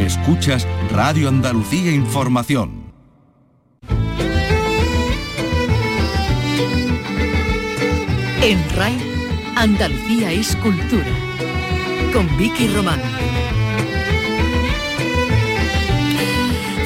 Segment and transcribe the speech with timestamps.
[0.00, 2.90] Escuchas Radio Andalucía Información.
[8.42, 8.96] En RAI,
[9.56, 11.04] Andalucía es cultura.
[12.14, 13.00] Con Vicky Román.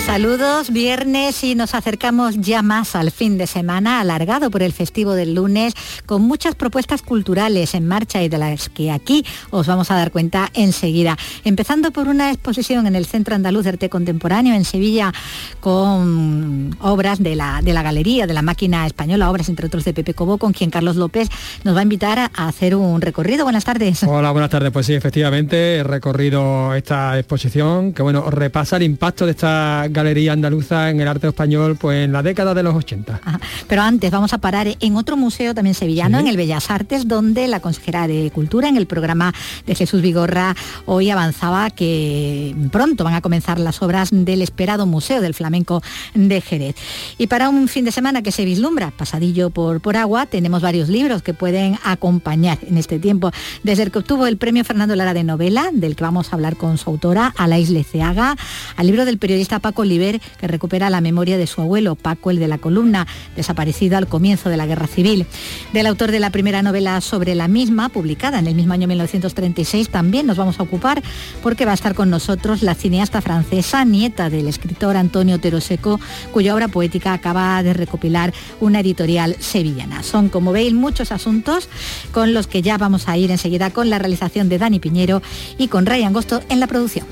[0.07, 5.15] Saludos, viernes y nos acercamos ya más al fin de semana, alargado por el festivo
[5.15, 5.73] del lunes,
[6.05, 10.13] con muchas propuestas culturales en marcha y de las que aquí os vamos a dar
[10.13, 11.17] cuenta enseguida.
[11.45, 15.11] Empezando por una exposición en el Centro Andaluz de Arte Contemporáneo en Sevilla
[15.59, 19.95] con obras de la, de la Galería de la Máquina Española, obras entre otros de
[19.95, 21.29] Pepe Cobo, con quien Carlos López
[21.65, 23.45] nos va a invitar a hacer un recorrido.
[23.45, 24.03] Buenas tardes.
[24.05, 24.71] Hola, buenas tardes.
[24.71, 30.35] Pues sí, efectivamente, he recorrido esta exposición que, bueno, repasa el impacto de esta galería
[30.35, 33.21] andaluza en el arte español pues en la década de los 80.
[33.25, 33.41] Ajá.
[33.67, 37.49] Pero antes vamos a parar en otro museo también sevillano, en el Bellas Artes, donde
[37.49, 39.33] la consejera de Cultura en el programa
[39.67, 45.21] de Jesús Vigorra hoy avanzaba que pronto van a comenzar las obras del esperado Museo
[45.21, 45.83] del Flamenco
[46.15, 46.77] de Jerez.
[47.17, 50.89] Y para un fin de semana que se vislumbra, pasadillo por, por agua, tenemos varios
[50.89, 53.31] libros que pueden acompañar en este tiempo.
[53.63, 56.57] Desde el que obtuvo el premio Fernando Lara de novela, del que vamos a hablar
[56.57, 58.37] con su autora, Alais Leceaga,
[58.77, 62.39] al libro del periodista Paco Oliver, que recupera la memoria de su abuelo, Paco, el
[62.39, 65.27] de la columna, desaparecido al comienzo de la Guerra Civil.
[65.73, 69.89] Del autor de la primera novela sobre la misma, publicada en el mismo año 1936,
[69.89, 71.03] también nos vamos a ocupar
[71.43, 76.01] porque va a estar con nosotros la cineasta francesa, nieta del escritor Antonio Teroseco,
[76.33, 80.03] cuya obra poética acaba de recopilar una editorial sevillana.
[80.03, 81.69] Son, como veis, muchos asuntos
[82.13, 85.23] con los que ya vamos a ir enseguida con la realización de Dani Piñero
[85.59, 87.07] y con Ray Angosto en la producción.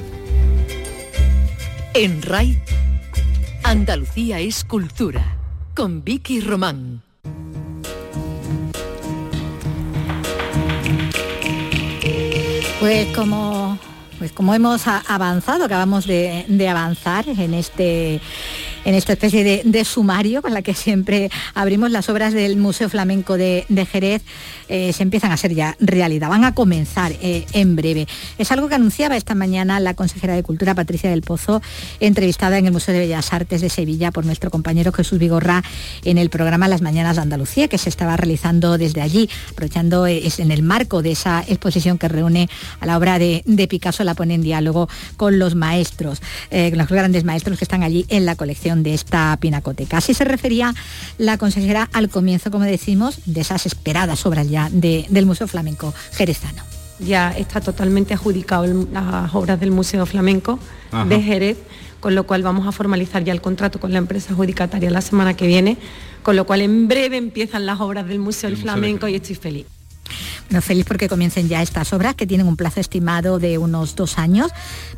[1.94, 2.58] En RAI,
[3.64, 5.36] Andalucía es cultura.
[5.74, 7.02] Con Vicky Román.
[12.80, 13.78] Pues como,
[14.18, 18.22] pues como hemos avanzado, acabamos de avanzar en este
[18.84, 23.36] en esta especie de, sumario con la que siempre abrimos las obras del Museo Flamenco
[23.36, 24.22] de, Jerez,
[24.68, 28.06] eh, se empiezan a ser ya realidad, van a comenzar eh, en breve.
[28.38, 31.62] Es algo que anunciaba esta mañana la consejera de Cultura, Patricia del Pozo,
[32.00, 35.62] entrevistada en el Museo de Bellas Artes de Sevilla por nuestro compañero Jesús Vigorra
[36.04, 40.22] en el programa Las Mañanas de Andalucía, que se estaba realizando desde allí, aprovechando eh,
[40.38, 42.48] en el marco de esa exposición que reúne
[42.80, 46.20] a la obra de, Picasso, la pone en diálogo con los maestros,
[46.50, 49.98] con los grandes maestros que están allí en la colección de esta pinacoteca.
[49.98, 50.74] Así se refería
[51.18, 55.92] la consejera al comienzo, como decimos, de esas esperadas obras ya de- del Museo Flamenco
[56.12, 56.62] Jerezano.
[56.98, 60.58] ya está totalmente adjudicado el- las obras del Museo Flamenco
[60.92, 61.04] Ajá.
[61.06, 61.58] de Jerez,
[61.98, 65.34] con lo cual vamos a formalizar ya el contrato con la empresa adjudicataria la semana
[65.34, 65.78] que viene,
[66.22, 69.16] con lo cual en breve empiezan las obras del Museo del Museo de Flamenco y
[69.16, 69.66] estoy feliz.
[70.48, 74.18] Bueno, feliz porque comiencen ya estas obras que tienen un plazo estimado de unos dos
[74.18, 74.50] años,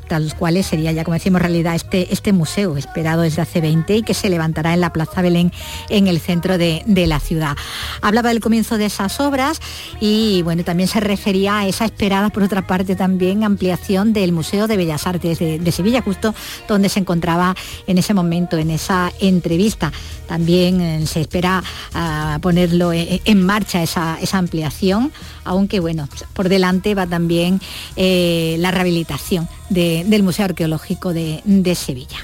[0.08, 3.96] tras los cuales sería ya, como decimos, realidad este, este museo esperado desde hace 20
[3.96, 5.52] y que se levantará en la Plaza Belén
[5.88, 7.56] en el centro de, de la ciudad.
[8.02, 9.60] Hablaba del comienzo de esas obras
[10.00, 14.66] y bueno, también se refería a esa esperada, por otra parte, también ampliación del Museo
[14.66, 16.34] de Bellas Artes de, Sevilla, justo
[16.68, 19.92] donde se encontraba en ese momento, en esa entrevista.
[20.26, 21.62] También eh, se espera
[21.94, 25.03] ah, ponerlo eh, en marcha esa, esa ampliación,
[25.44, 27.60] aunque bueno, por delante va también
[27.96, 32.18] eh, la rehabilitación de- del Museo Arqueológico de, de Sevilla.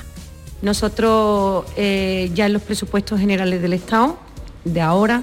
[0.63, 4.19] Nosotros eh, ya en los presupuestos generales del Estado,
[4.65, 5.23] de ahora,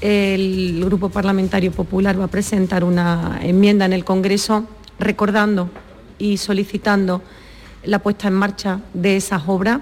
[0.00, 4.66] el Grupo Parlamentario Popular va a presentar una enmienda en el Congreso
[4.98, 5.70] recordando
[6.18, 7.22] y solicitando
[7.84, 9.80] la puesta en marcha de esas obras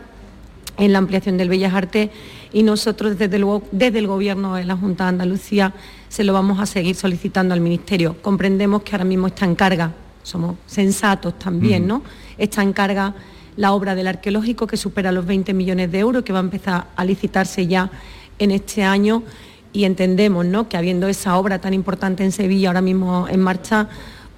[0.76, 2.10] en la ampliación del Bellas Artes
[2.54, 5.74] y nosotros desde, luego, desde el Gobierno de la Junta de Andalucía
[6.08, 8.16] se lo vamos a seguir solicitando al Ministerio.
[8.22, 9.92] Comprendemos que ahora mismo está en carga,
[10.22, 11.88] somos sensatos también.
[11.88, 12.02] ¿no?
[12.38, 13.12] Está en carga
[13.56, 16.86] la obra del arqueológico que supera los 20 millones de euros, que va a empezar
[16.94, 17.90] a licitarse ya
[18.38, 19.24] en este año
[19.72, 20.68] y entendemos ¿no?
[20.68, 23.88] que habiendo esa obra tan importante en Sevilla ahora mismo en marcha,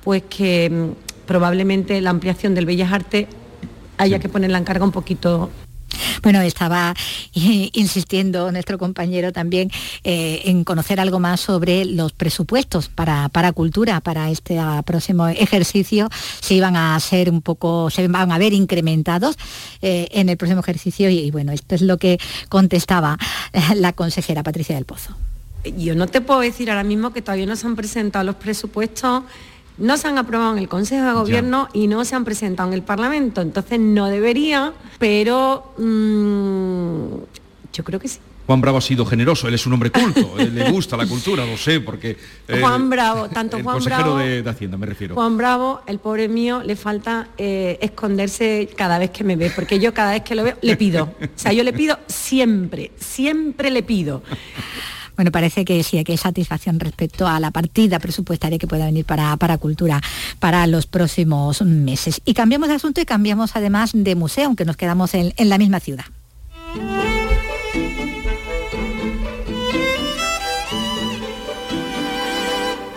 [0.03, 3.27] pues que mm, probablemente la ampliación del Bellas Artes
[3.99, 5.51] haya que poner la encarga un poquito
[6.23, 6.95] bueno, estaba
[7.33, 9.71] insistiendo nuestro compañero también
[10.05, 16.09] eh, en conocer algo más sobre los presupuestos para, para cultura, para este próximo ejercicio,
[16.41, 19.37] si iban a ser un poco, se van a ver incrementados
[19.83, 22.19] eh, en el próximo ejercicio y, bueno, esto es lo que
[22.49, 23.19] contestaba
[23.77, 25.17] la consejera Patricia del Pozo.
[25.77, 29.25] Yo no te puedo decir ahora mismo que todavía no se han presentado los presupuestos
[29.79, 32.75] no se han aprobado en el Consejo de Gobierno y no se han presentado en
[32.75, 33.41] el Parlamento.
[33.41, 38.19] Entonces no debería, pero mm, yo creo que sí.
[38.47, 41.57] Juan Bravo ha sido generoso, él es un hombre culto, le gusta la cultura, lo
[41.57, 42.17] sé, porque...
[42.49, 44.19] Eh, Juan Bravo, tanto Juan Bravo...
[44.19, 45.17] De, de, Hacienda, me refiero.
[45.17, 49.81] Juan Bravo, el pobre mío, le falta eh, esconderse cada vez que me ve, porque
[49.81, 51.13] yo cada vez que lo veo le pido.
[51.21, 54.23] O sea, yo le pido siempre, siempre le pido.
[55.17, 59.05] Bueno, parece que sí, que hay satisfacción respecto a la partida presupuestaria que pueda venir
[59.05, 60.01] para, para cultura
[60.39, 62.21] para los próximos meses.
[62.25, 65.59] Y cambiamos de asunto y cambiamos además de museo, aunque nos quedamos en, en la
[65.59, 66.05] misma ciudad.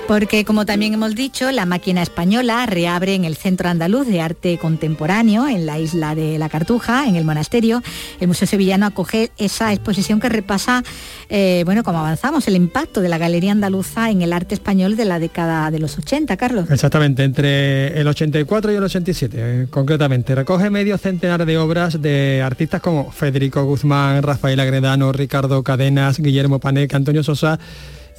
[0.10, 4.58] Porque, como también hemos dicho, la máquina española reabre en el Centro Andaluz de Arte
[4.58, 7.84] Contemporáneo, en la isla de La Cartuja, en el monasterio.
[8.20, 10.84] El Museo Sevillano acoge esa exposición que repasa,
[11.30, 15.06] eh, bueno, como avanzamos, el impacto de la Galería Andaluza en el arte español de
[15.06, 16.72] la década de los 80, Carlos.
[16.72, 20.34] Exactamente, entre el 84 y el 87, eh, concretamente.
[20.34, 26.58] Recoge medio centenar de obras de artistas como Federico Guzmán, Rafael Agredano, Ricardo Cadenas, Guillermo
[26.58, 27.60] Panek, Antonio Sosa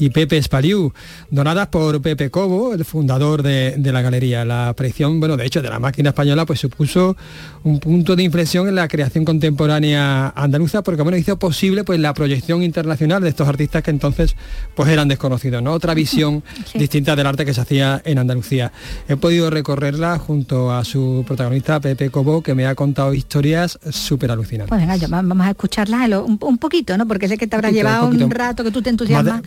[0.01, 0.93] y Pepe Espaliu,
[1.31, 4.45] donadas por Pepe Cobo, el fundador de, la galería.
[4.47, 7.17] La aparición, bueno, de hecho, de la máquina española, pues supuso
[7.65, 12.15] un punto de inflexión en la creación contemporánea andaluza, porque bueno, hizo posible pues la
[12.15, 14.37] proyección internacional de estos artistas que entonces
[14.75, 15.73] pues eran desconocidos, ¿no?
[15.73, 16.43] Otra visión
[16.75, 18.73] distinta del arte que se hacía en Andalucía.
[19.07, 24.31] He podido recorrerla junto a su protagonista Pepe Cobo, que me ha contado historias súper
[24.31, 24.71] alucinantes.
[24.71, 27.07] Pues venga, vamos a escucharla un, poquito, ¿no?
[27.07, 29.43] Porque sé que te habrá llevado un, rato que tú te entusiasmas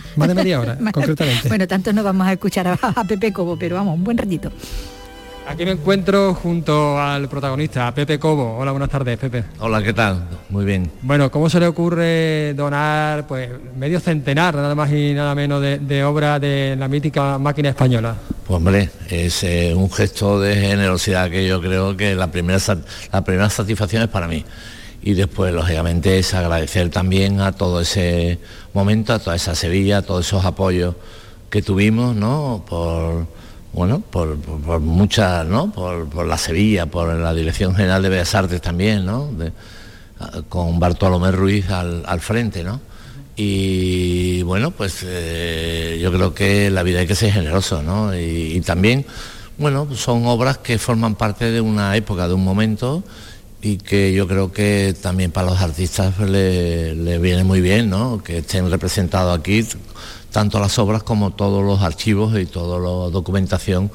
[0.51, 1.48] ahora, concretamente.
[1.48, 4.51] Bueno, tanto no vamos a escuchar a, Pepe Cobo, pero vamos, un buen ratito.
[5.45, 8.57] Aquí me encuentro junto al protagonista, Pepe Cobo.
[8.57, 9.44] Hola, buenas tardes, Pepe.
[9.60, 10.24] Hola, ¿qué tal?
[10.50, 10.90] Muy bien.
[11.01, 15.80] Bueno, ¿cómo se le ocurre donar pues medio centenar, nada más y nada menos, de,
[15.80, 18.16] de obra de la mítica máquina española?
[18.48, 22.60] Pues hombre, es eh, un gesto de generosidad que yo creo que la primera,
[23.12, 24.46] la primera satisfacción es para mí
[25.03, 28.39] y después lógicamente es agradecer también a todo ese
[28.73, 30.95] momento, a toda esa Sevilla, a todos esos apoyos
[31.50, 32.63] que tuvimos, ¿no?
[32.67, 33.27] Por,
[33.73, 34.38] bueno, por,
[34.79, 35.71] muchas, ¿no?
[35.71, 39.29] Por, la Sevilla, por la Dirección General de Bellas Artes también, ¿no?
[40.47, 42.79] con Bartolomé Ruiz al, frente, ¿no?
[43.35, 48.17] Y bueno, pues eh, yo creo que la vida hay que ser generoso, ¿no?
[48.17, 49.05] y también,
[49.57, 53.03] bueno, son obras que forman parte de una época, de un momento
[53.63, 58.21] y que yo creo que también para los artistas le, viene muy bien, ¿no?
[58.21, 59.65] Que estén representados aquí
[60.31, 63.89] tanto las obras como todos los archivos y toda la documentación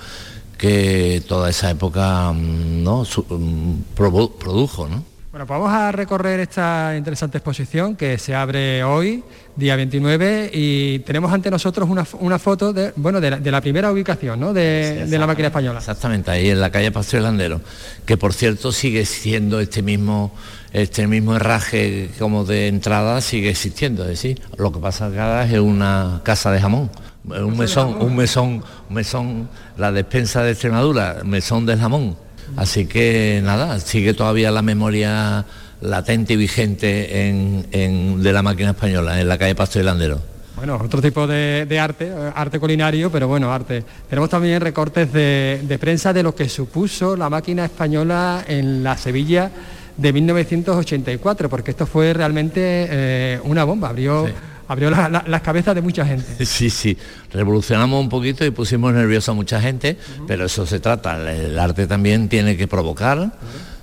[0.56, 3.02] que toda esa época mm, ¿no?
[3.28, 5.04] Mm, produjo, ¿no?
[5.38, 9.22] Bueno, pues vamos a recorrer esta interesante exposición que se abre hoy,
[9.54, 14.52] día 29, y tenemos ante nosotros una, foto de, bueno, de, la, primera ubicación ¿no?
[14.52, 15.78] de, la máquina española.
[15.78, 17.60] Exactamente, ahí en la calle Paseo Landero,
[18.04, 20.34] que por cierto sigue siendo este mismo,
[20.72, 25.60] este mismo herraje como de entrada, sigue existiendo, es decir, lo que pasa acá es
[25.60, 26.90] una casa de jamón
[27.22, 33.40] un mesón, un mesón, un mesón, la despensa de Extremadura, mesón del jamón Así que
[33.44, 35.44] nada, sigue todavía la memoria
[35.80, 40.20] latente y vigente en, de la máquina española, en la calle Pasto y Landero.
[40.56, 43.84] Bueno, otro tipo de, arte, arte culinario, pero bueno, arte.
[44.08, 49.52] Tenemos también recortes de, prensa de lo que supuso la máquina española en la Sevilla
[49.96, 54.26] de 1984, porque esto fue realmente eh, una bomba, abrió
[54.68, 56.44] abrió las cabezas de mucha gente.
[56.44, 56.96] Sí, sí,
[57.32, 59.96] revolucionamos un poquito y pusimos nervioso a mucha gente,
[60.26, 63.32] pero eso se trata, el arte también tiene que provocar,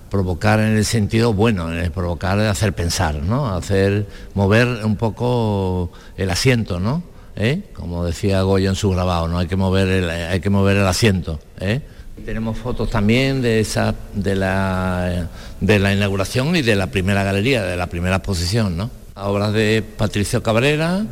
[0.10, 3.54] provocar en el sentido bueno, en el provocar de hacer pensar, ¿no?
[3.54, 7.04] Hacer, mover un poco el asiento, ¿no?
[7.36, 7.64] ¿Eh?
[7.74, 9.40] Como decía Goya en su grabado, ¿no?
[9.40, 11.82] Hay que mover el, hay que mover el asiento, ¿eh?
[12.26, 15.28] Tenemos fotos también de esa de la
[15.60, 18.90] de la inauguración y de la primera galería, de la primera exposición, ¿no?
[19.16, 21.06] Obras de Patricio Cabrera,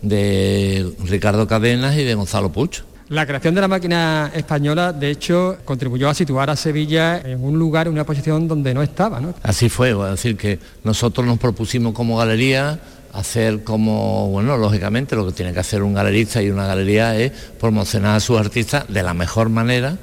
[0.00, 2.84] de Ricardo Cadenas y de Gonzalo Pucho.
[3.08, 7.58] La creación de la máquina española, de hecho, contribuyó a situar a Sevilla en un
[7.58, 9.20] lugar, en una posición donde no estaba.
[9.20, 9.34] ¿no?
[9.42, 12.80] Así fue, a decir que nosotros nos propusimos como galería
[13.12, 17.32] hacer como, bueno, lógicamente lo que tiene que hacer un galerista y una galería es
[17.60, 19.98] promocionar a sus artistas de la mejor manera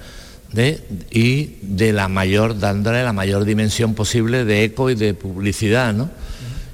[0.51, 0.79] de,
[1.09, 6.11] y de la mayor, dándole la mayor dimensión posible de eco y de publicidad, ¿no?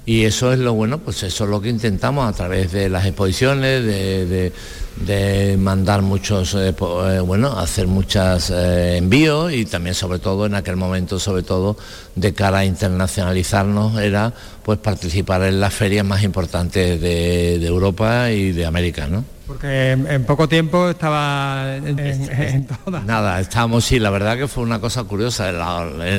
[0.06, 3.06] Y eso es lo bueno, pues eso es lo que intentamos a través de las
[3.06, 4.52] exposiciones, de,
[4.96, 10.56] de mandar muchos, eh, eh, bueno, hacer muchos eh, envíos y también sobre todo en
[10.56, 11.78] aquel momento, sobre todo
[12.16, 14.34] de cara a internacionalizarnos, era
[14.64, 19.26] pues participar en las ferias más importantes de, Europa y de América, ¿no?
[19.48, 23.06] Porque en, poco tiempo estaba en, todas.
[23.06, 25.52] Nada, estábamos, sí, la verdad que fue una cosa curiosa.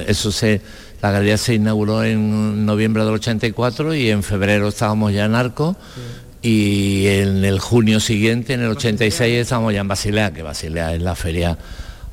[0.06, 0.60] eso se,
[1.02, 5.76] la galería se inauguró en noviembre del 84 y en febrero estábamos ya en Arco
[6.42, 11.02] y en el junio siguiente, en el 86, estamos ya en Basilea, que Basilea es
[11.02, 11.58] la feria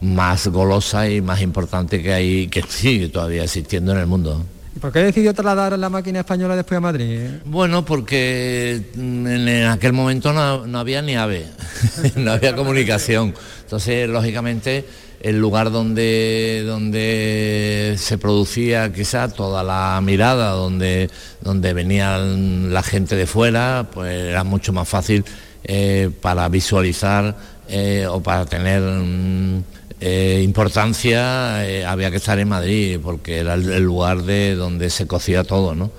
[0.01, 4.43] más golosa y más importante que hay, que sigue todavía existiendo en el mundo.
[4.81, 7.29] ¿Por qué decidió trasladar la máquina española después a Madrid?
[7.45, 11.45] Bueno, porque en aquel momento no, no había ni AVE,
[12.15, 13.33] no había comunicación.
[13.61, 14.85] Entonces, lógicamente,
[15.23, 21.09] el lugar donde, donde se producía quizá toda la mirada, donde,
[21.41, 25.23] donde venían la gente de fuera, pues era mucho más fácil
[25.63, 27.37] eh, para visualizar
[27.69, 29.63] eh, o para tener mm,
[30.01, 35.45] eh, importancia, había que estar en Madrid, porque era el, lugar de donde se cocía
[35.45, 35.89] todo, ¿no?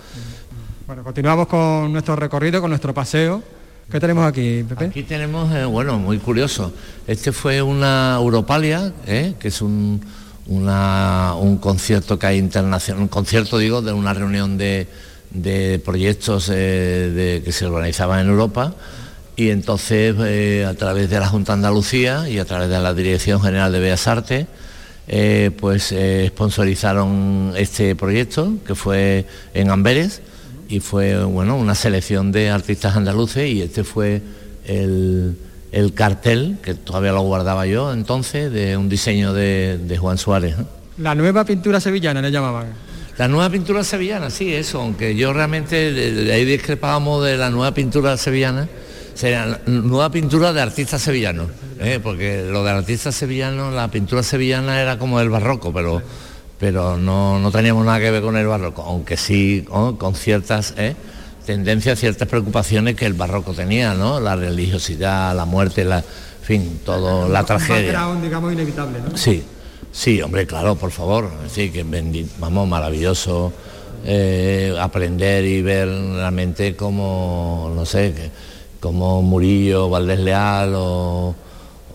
[0.86, 3.42] Bueno, continuamos con nuestro recorrido, con nuestro paseo.
[3.90, 4.86] ¿Qué tenemos aquí, Pepe?
[4.86, 6.72] Aquí tenemos, eh, bueno, muy curioso.
[7.06, 10.00] Este fue una Europalia, eh, que es un,
[10.46, 14.88] un concierto que hay internacional, un concierto, digo, de una reunión de,
[15.84, 18.74] proyectos eh, que se organizaban en Europa
[19.36, 20.14] y entonces
[20.64, 23.80] a través de la Junta de Andalucía y a través de la Dirección General de
[23.80, 24.46] Bellas Artes,
[25.58, 25.92] pues
[26.28, 30.22] sponsorizaron este proyecto que fue en Amberes
[30.68, 34.22] y fue bueno, una selección de artistas andaluces y este fue
[34.66, 35.36] el,
[35.94, 40.56] cartel, que todavía lo guardaba yo entonces, de un diseño de, Juan Suárez.
[40.98, 42.66] La nueva pintura sevillana le llamaban.
[43.18, 47.72] La nueva pintura sevillana, sí, eso, aunque yo realmente de, ahí discrepábamos de la nueva
[47.72, 48.68] pintura sevillana,
[49.14, 52.00] sería nueva pintura de artistas sevillanos, ¿eh?
[52.02, 56.02] porque lo de artistas sevillanos, la pintura sevillana era como el barroco, pero
[56.64, 60.96] pero no, teníamos nada que ver con el barroco, aunque sí con ciertas ¿eh?
[61.44, 64.18] tendencias, ciertas preocupaciones que el barroco tenía, ¿no?
[64.18, 66.02] La religiosidad, la muerte, la,
[66.40, 68.08] fin, todo, la tragedia.
[68.22, 69.14] digamos, inevitable, ¿no?
[69.14, 69.44] Sí,
[69.92, 71.84] sí, hombre, claro, por favor, sí, que
[72.38, 73.52] vamos, maravilloso
[74.06, 78.30] eh, aprender y ver realmente como, no sé,
[78.80, 81.34] como Murillo, Valdés Leal o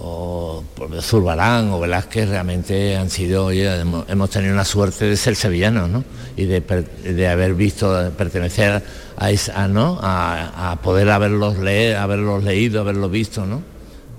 [0.02, 0.64] o
[1.02, 6.04] Zurbarán o Velázquez realmente han sido, oye, hemos, tenido una suerte de ser sevillanos, ¿no?
[6.38, 8.82] Y de, haber visto, pertenecer
[9.18, 10.00] a esa, ¿no?
[10.02, 13.62] A, poder haberlos leer, haberlos leído, haberlos visto, ¿no?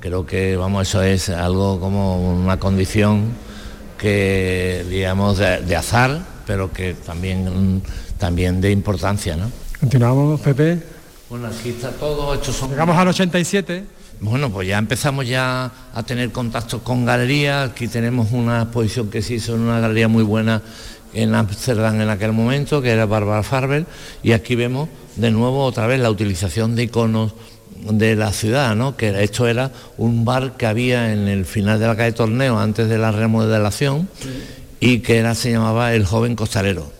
[0.00, 3.32] Creo que, vamos, eso es algo como una condición
[3.96, 7.82] que, digamos, de, azar, pero que también,
[8.18, 9.50] también de importancia, ¿no?
[9.78, 10.78] Continuamos, Pepe.
[11.30, 12.70] Bueno, aquí está todo, hecho son...
[12.70, 17.71] Llegamos al 87 bueno, pues ya empezamos ya a tener contactos con galerías.
[17.71, 20.62] Aquí tenemos una exposición que se hizo en una galería muy buena
[21.15, 23.87] en Amsterdam en aquel momento, que era Barbara Farber,
[24.23, 27.33] y aquí vemos de nuevo otra vez la utilización de iconos
[27.91, 28.97] de la ciudad, ¿no?
[28.97, 32.89] que esto era un bar que había en el final de la calle Torneo antes
[32.89, 34.09] de la remodelación
[34.81, 36.93] y que era, se llamaba El Joven Costalero.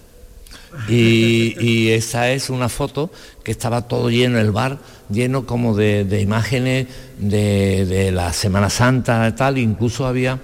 [0.89, 3.11] Y, y esa es una foto
[3.43, 4.79] que estaba todo lleno, el bar
[5.11, 6.87] lleno como de, imágenes
[7.19, 10.39] de, la Semana Santa tal, incluso había,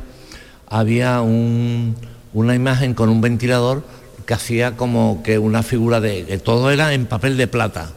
[0.68, 3.84] había una imagen con un ventilador
[4.26, 7.90] que hacía como que una figura de, que todo era en papel de plata.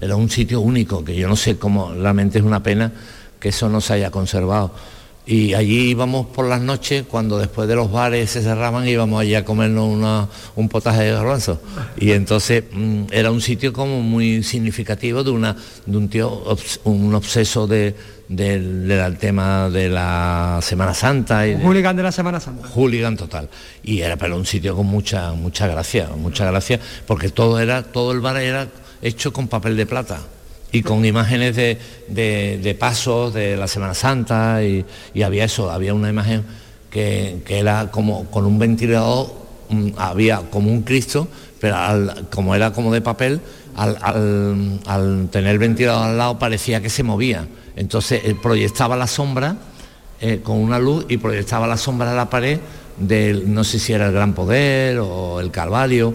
[0.00, 2.92] Era un sitio único, que yo no sé cómo, realmente es una pena
[3.40, 4.72] que eso no se haya conservado
[5.26, 9.34] y allí íbamos por las noches cuando después de los bares se cerraban íbamos allí
[9.34, 11.60] a comernos un potaje de garbanzo.
[11.96, 16.44] Y entonces mm, era un sitio como muy significativo de una de un tío
[16.84, 17.96] un obseso de,
[18.28, 22.68] del tema de la Semana Santa y un hooligan de la Semana Santa.
[22.68, 23.48] Hooligan total.
[23.82, 28.12] Y era pero un sitio con mucha mucha gracia mucha gracia porque todo era todo
[28.12, 28.68] el bar era
[29.02, 30.20] hecho con papel de plata
[30.76, 34.84] y con imágenes de, pasos de la Semana Santa y,
[35.22, 36.44] había eso, había una imagen
[36.90, 39.32] que, era como con un ventilador,
[39.70, 41.28] mm, había como un Cristo,
[41.60, 41.76] pero
[42.30, 43.40] como era como de papel,
[43.74, 47.48] al, tener el ventilador al lado parecía que se movía.
[47.74, 49.56] Entonces eh, proyectaba la sombra
[50.20, 52.60] eh, con una luz y proyectaba la sombra de la pared
[52.98, 56.14] del, no sé si era el Gran Poder o el Calvario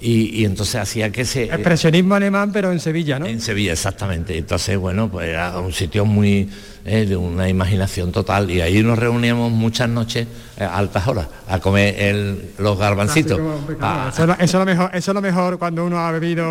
[0.00, 1.44] y, entonces hacía que se...
[1.44, 3.26] Expresionismo alemán, pero en Sevilla, ¿no?
[3.26, 4.36] En Sevilla, exactamente.
[4.36, 6.48] Entonces, bueno, pues era un sitio muy
[6.84, 11.26] eh, de una imaginación total y ahí nos reuníamos muchas noches eh, a altas horas
[11.48, 13.40] a comer los garbancitos.
[13.80, 14.10] Ah.
[14.12, 16.46] eso, es lo mejor, eso es lo mejor cuando uno ha bebido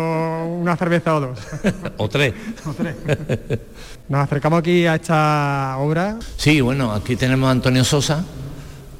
[0.46, 1.38] una cerveza o dos.
[1.96, 2.34] o tres.
[2.66, 2.94] o tres.
[4.08, 6.18] Nos acercamos aquí a esta obra.
[6.36, 8.24] Sí, bueno, aquí tenemos a Antonio Sosa,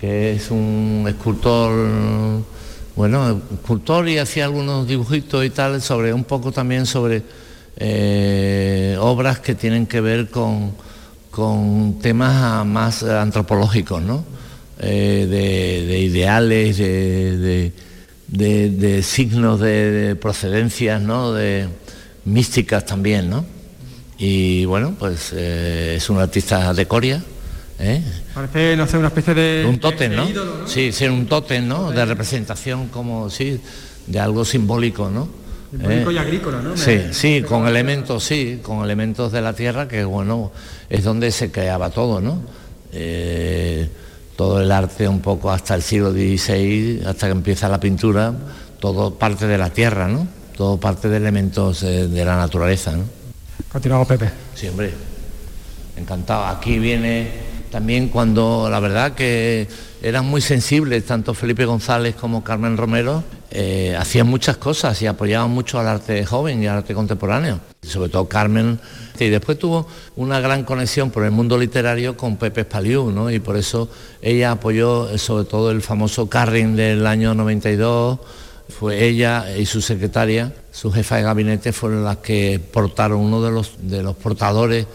[0.00, 2.45] que es un escultor
[2.97, 7.23] bueno, escultor y hacía algunos dibujitos y tal sobre un poco también sobre
[7.76, 10.73] eh, obras que tienen que ver con,
[11.31, 14.25] con temas más antropológicos, ¿no?
[14.79, 15.26] Eh,
[15.87, 17.73] de, ideales, de,
[18.29, 21.33] de, signos de, procedencias, ¿no?
[21.33, 21.69] De
[22.25, 23.45] místicas también, ¿no?
[24.19, 27.23] Y bueno, pues eh, es un artista de Coria,
[27.79, 28.03] ¿Eh?
[28.37, 29.64] Parece, no sé, una especie de...
[29.66, 30.26] Un tótem, ¿no?
[30.66, 31.90] Sí, sí, un tótem, ¿no?
[31.90, 33.59] De representación como, sí,
[34.07, 35.26] de algo simbólico, ¿no?
[35.71, 36.21] Simbólico y ¿Eh?
[36.21, 36.76] agrícola, ¿no?
[36.76, 40.52] Sí, sí, con elementos, sí, con elementos de la tierra que, bueno,
[40.90, 42.43] es donde se creaba todo, ¿no?
[42.93, 43.88] Eh,
[44.37, 48.35] todo el arte un poco hasta el siglo XVI, hasta que empieza la pintura,
[48.78, 50.28] todo parte de la tierra, ¿no?
[50.55, 53.05] Todo parte de elementos de, la naturaleza, ¿no?
[53.73, 54.28] Continuamos, Pepe.
[54.55, 54.93] Sí, hombre.
[55.97, 56.45] Encantado.
[56.45, 57.46] Aquí viene
[57.76, 59.68] también cuando la verdad que
[60.00, 65.50] eran muy sensibles, tanto Felipe González como Carmen Romero, eh, hacían muchas cosas y apoyaban
[65.50, 67.61] mucho al arte joven y al arte contemporáneo.
[67.83, 68.80] Sobre todo Carmen.
[69.21, 73.30] Y después tuvo una gran conexión por el mundo literario con Pepe Spaliu, ¿no?
[73.30, 73.90] Y por eso
[74.23, 78.18] ella apoyó eh, sobre todo el famoso Carring del año 92.
[78.71, 83.50] Fue ella y su secretaria, su jefa de gabinete, fueron las que portaron uno de
[83.50, 84.87] los, de los portadores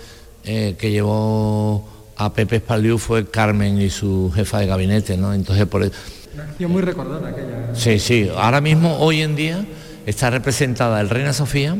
[0.43, 1.90] eh, que llevó
[2.25, 5.33] a Pepe Espaliu fue Carmen y su jefa de gabinete, ¿no?
[5.33, 5.93] Entonces por eso...
[6.33, 7.73] Una acción muy recordada aquella.
[7.73, 8.29] Sí, sí.
[8.35, 9.65] Ahora mismo, hoy en día,
[10.05, 11.75] está representada el Reina Sofía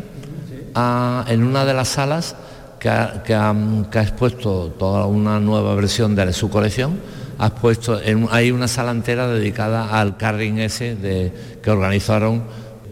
[1.28, 2.36] en una de las salas
[2.80, 3.54] que ha,
[3.94, 7.00] expuesto toda una nueva versión de su colección.
[7.38, 8.00] Ha expuesto,
[8.32, 11.32] hay una sala entera dedicada al carring ese de,
[11.62, 12.44] que organizaron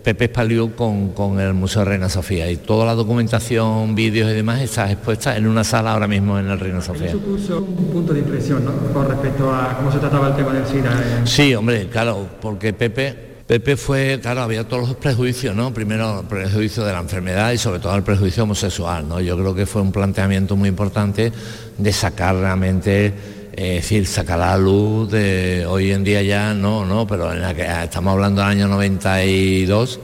[0.03, 4.91] Pepe Espaliú con, el Museo Reina Sofía y toda la documentación, vídeos y demás está
[4.91, 7.07] expuesta en una sala ahora mismo en el Reina Sofía.
[7.07, 8.71] Eso puso un punto de impresión ¿no?
[8.93, 11.25] con respecto a cómo se trataba el tema del SIDA.
[11.25, 15.73] Sí, hombre, claro, porque Pepe Pepe fue, claro, había todos los prejuicios, ¿no?
[15.73, 19.19] Primero el prejuicio de la enfermedad y sobre todo el prejuicio homosexual, ¿no?
[19.21, 21.31] Yo creo que fue un planteamiento muy importante
[21.75, 23.11] de sacar realmente
[23.59, 27.53] es decir, sacar la luz de hoy en día ya no, no, pero en la
[27.53, 29.99] que estamos hablando del año 92,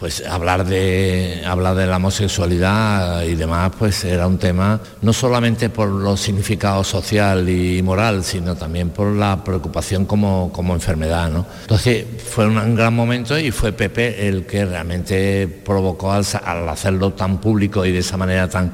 [0.00, 5.68] pues hablar de hablar de la homosexualidad y demás, pues era un tema no solamente
[5.68, 11.44] por los significados social y moral, sino también por la preocupación como, como enfermedad, ¿no?
[11.60, 17.38] Entonces fue un gran momento y fue Pepe el que realmente provocó al hacerlo tan
[17.38, 18.72] público y de esa manera tan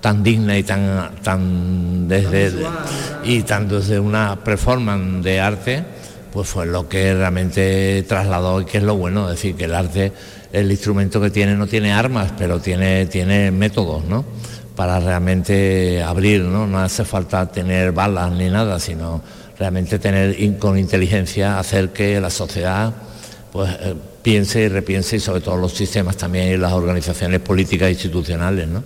[0.00, 2.52] tan digna y tan, tan desde
[3.24, 5.84] y tan desde una performance de arte,
[6.32, 10.12] pues fue lo que realmente trasladó y que es lo bueno, decir, que el arte,
[10.52, 14.24] el instrumento que tiene no tiene armas, pero tiene, tiene métodos, ¿no?
[14.74, 16.66] Para realmente abrir, ¿no?
[16.66, 19.20] No hace falta tener balas ni nada, sino
[19.58, 22.94] realmente tener con inteligencia hacer que la sociedad
[23.52, 27.88] pues eh, piense y repiense y sobre todo los sistemas también y las organizaciones políticas
[27.88, 28.82] e institucionales, ¿no?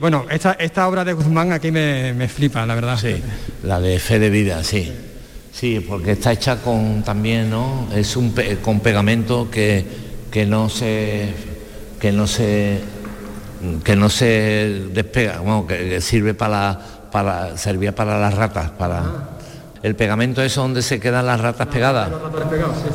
[0.00, 2.96] Bueno, esta, esta obra de Guzmán aquí me, flipa, la verdad.
[2.96, 3.20] Sí,
[3.64, 4.92] la de Fe de Vida, sí.
[5.52, 7.88] Sí, porque está hecha con también, ¿no?
[7.92, 8.32] Es un
[8.62, 9.84] con pegamento que,
[10.30, 11.34] que no se
[11.98, 12.78] que no se
[13.82, 16.78] que no se despega, bueno, que, sirve para
[17.10, 19.02] para servía para las ratas, para
[19.82, 22.10] el pegamento es donde se quedan las ratas pegadas.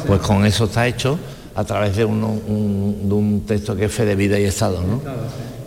[0.07, 1.19] Pues con eso está hecho
[1.55, 5.01] a través de, un, de un texto que es fe de vida y estado, ¿no?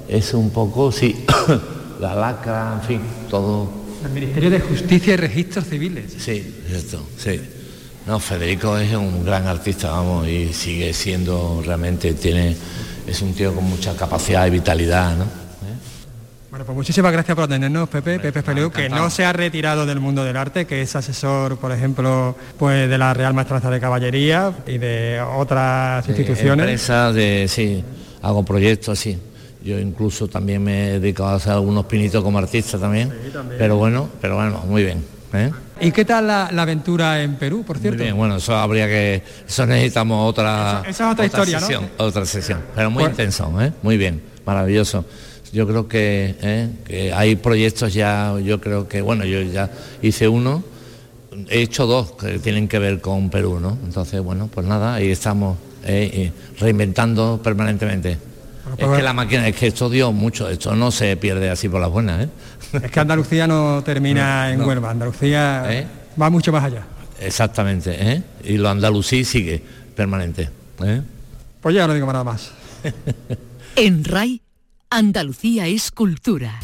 [0.09, 1.25] Es un poco, sí,
[2.01, 3.71] la lacra, en fin, todo.
[4.05, 6.15] El Ministerio de Justicia y Registros Civiles.
[6.19, 7.41] Sí, esto, sí.
[8.07, 12.57] No, Federico es un gran artista, vamos, y sigue siendo realmente, tiene,
[13.05, 15.25] es un tío con mucha capacidad y vitalidad, ¿no?
[15.25, 15.27] ¿Eh?
[16.51, 19.99] Bueno, pues muchísimas gracias por atendernos, Pepe, Pepe Feliu, que no se ha retirado del
[19.99, 24.53] mundo del arte, que es asesor, por ejemplo, pues de la Real Maestranza de Caballería
[24.69, 26.65] y de otras instituciones.
[26.65, 27.83] Empresas, de, sí,
[28.23, 29.19] hago proyectos, sí.
[29.63, 33.13] Yo incluso también me he dedicado a hacer algunos pinitos como artista también.
[33.59, 35.05] Pero bueno, pero bueno, muy bien.
[35.33, 35.51] ¿eh?
[35.81, 37.99] ¿Y qué tal la, aventura en Perú, por cierto?
[37.99, 42.61] Muy bien, bueno, eso habría que, eso necesitamos otra, esa, otra, historia, sesión, otra sesión,
[42.75, 43.73] pero muy intenso, ¿eh?
[43.83, 45.05] muy bien, maravilloso.
[45.53, 46.69] Yo creo que, ¿eh?
[46.87, 49.71] que hay proyectos ya, yo creo que, bueno, yo ya
[50.03, 50.65] hice uno,
[51.49, 53.79] he hecho dos que tienen que ver con Perú, ¿no?
[53.85, 58.19] Entonces, bueno, pues nada, ahí estamos eh, reinventando permanentemente.
[58.79, 61.81] Es que la máquina, es que esto dio mucho, esto no se pierde así por
[61.81, 62.25] las buenas.
[62.25, 62.29] ¿eh?
[62.73, 65.87] Es que Andalucía no termina en Huelva, Andalucía ¿Eh?
[66.21, 66.85] va mucho más allá.
[67.21, 68.23] Exactamente, ¿eh?
[68.45, 69.63] y lo andalusí sigue
[69.95, 70.51] permanente.
[70.85, 71.03] ¿eh?
[71.61, 72.53] Pues ya no digo nada más.
[73.79, 74.41] En RAI,
[74.89, 76.59] Andalucía es cultura.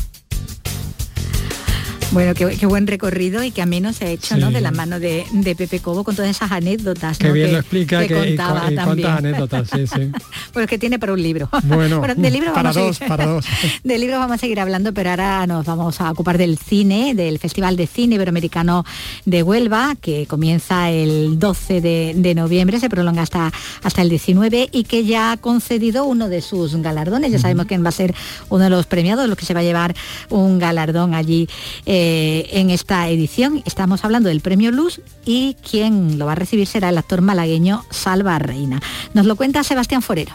[2.12, 4.50] Bueno, qué, qué buen recorrido y qué ameno se ha hecho, ¿no?
[4.50, 7.32] De la mano de, de Pepe Cobo con todas esas anécdotas, Qué ¿no?
[7.32, 8.84] bien que, lo explica que que, y, contaba y también.
[8.84, 10.10] cuántas anécdotas, sí, sí.
[10.52, 11.48] Pues que tiene para un libro.
[11.64, 13.46] Bueno, de libros para vamos a dos, seguir- para dos.
[13.84, 17.38] De libros vamos a seguir hablando, pero ahora nos vamos a ocupar del cine, del
[17.38, 18.84] Festival de Cine Iberoamericano
[19.24, 23.50] de Huelva, que comienza el 12 de, de noviembre, se prolonga hasta,
[23.82, 27.32] hasta el 19 y que ya ha concedido uno de sus galardones.
[27.32, 28.14] Ya sabemos quién va a ser
[28.50, 29.94] uno de los premiados, los que se va a llevar
[30.28, 31.48] un galardón allí
[31.86, 33.62] eh, en esta edición.
[33.64, 37.84] Estamos hablando del Premio Luz y quien lo va a recibir será el actor malagueño
[37.90, 38.80] Salva Reina.
[39.14, 40.32] Nos lo cuenta Sebastián Forero.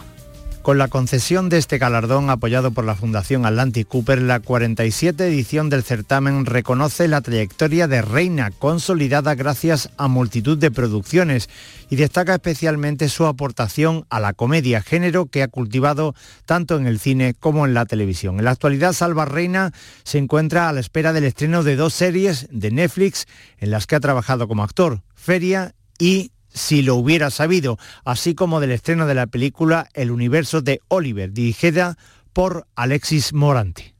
[0.62, 5.70] Con la concesión de este galardón apoyado por la Fundación Atlantic Cooper, la 47 edición
[5.70, 11.48] del certamen reconoce la trayectoria de Reina, consolidada gracias a multitud de producciones,
[11.88, 16.98] y destaca especialmente su aportación a la comedia, género que ha cultivado tanto en el
[16.98, 18.38] cine como en la televisión.
[18.38, 19.72] En la actualidad, Salva Reina
[20.04, 23.96] se encuentra a la espera del estreno de dos series de Netflix en las que
[23.96, 29.14] ha trabajado como actor, Feria y si lo hubiera sabido, así como del estreno de
[29.14, 31.96] la película El universo de Oliver, dirigida
[32.32, 33.97] por Alexis Morante.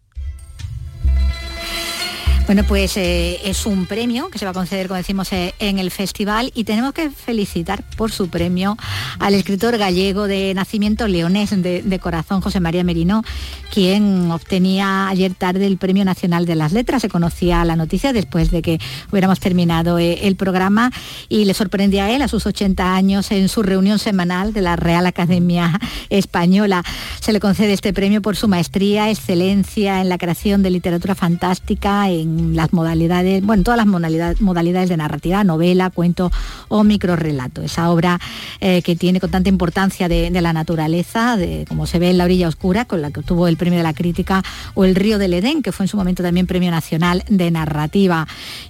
[2.49, 5.79] Bueno, pues eh, es un premio que se va a conceder, como decimos, eh, en
[5.79, 8.79] el festival y tenemos que felicitar por su premio
[9.19, 13.23] al escritor gallego de nacimiento leonés de, corazón, José María Merino,
[13.71, 17.03] quien obtenía ayer tarde el Premio Nacional de las Letras.
[17.03, 18.81] Se conocía la noticia después de que
[19.13, 20.91] hubiéramos terminado eh, el programa
[21.29, 24.75] y le sorprendía a él a sus 80 años en su reunión semanal de la
[24.75, 26.83] Real Academia Española.
[27.21, 32.09] Se le concede este premio por su maestría, excelencia en la creación de literatura fantástica,
[32.09, 36.31] en las modalidades, bueno, todas las modalidades, modalidades de narrativa, novela, cuento
[36.69, 37.63] o microrrelato.
[37.63, 38.21] Esa obra
[38.61, 42.25] eh, que tiene con tanta importancia de, la naturaleza, de como se ve en La
[42.25, 44.43] orilla oscura, con la que obtuvo el premio de la crítica,
[44.75, 48.27] o El río del Edén, que fue en su momento también premio nacional de narrativa.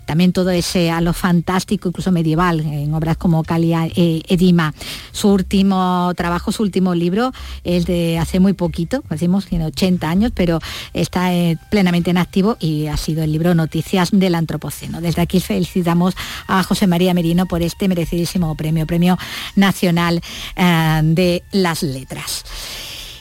[0.06, 4.74] También todo ese a lo fantástico, incluso medieval, en obras como Calia eh, Edima.
[5.12, 7.32] Su último trabajo, su último libro,
[7.64, 10.60] es de hace muy poquito, decimos, tiene 80 años, pero
[10.92, 15.02] está eh, plenamente en activo y ha sido el libro Noticias del Antropoceno.
[15.02, 16.14] Desde aquí felicitamos
[16.46, 19.18] a José María Merino por este merecidísimo premio, Premio
[19.56, 20.22] Nacional
[20.56, 22.44] eh, de las Letras.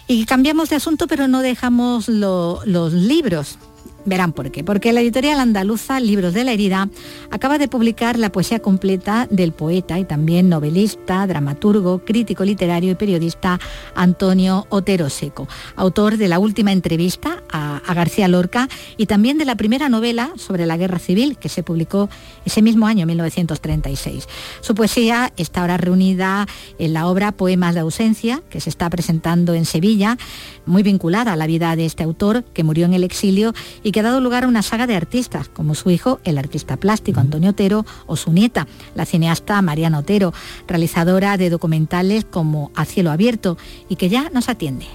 [0.08, 3.58] Y cambiamos de asunto, pero no dejamos lo- los libros.
[4.08, 4.64] Verán por qué.
[4.64, 6.90] Porque la editorial andaluza Libros de la Herida
[7.30, 12.96] acaba de publicar la poesía completa del poeta y también novelista, dramaturgo, crítico literario y
[12.96, 13.60] periodista
[13.96, 19.56] Antonio Otero Seco, autor de la última entrevista a, García Lorca y también de la
[19.56, 22.10] primera novela sobre la guerra civil que se publicó
[22.46, 24.26] ese mismo año, 1936.
[24.62, 26.48] Su poesía está ahora reunida
[26.80, 30.18] en la obra Poemas de ausencia, que se está presentando en Sevilla,
[30.66, 33.97] muy vinculada a la vida de este autor que murió en el exilio y que
[34.00, 37.52] ha dado lugar a una saga de artistas, como su hijo, el artista plástico Antonio
[37.52, 40.34] Otero, o su nieta, la cineasta Mariana Otero,
[40.68, 43.58] realizadora de documentales como A cielo abierto
[43.90, 44.88] y que ya nos atiende.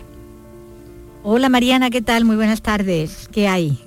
[1.24, 2.24] Hola Mariana, ¿qué tal?
[2.24, 3.28] Muy buenas tardes.
[3.30, 3.78] ¿Qué hay?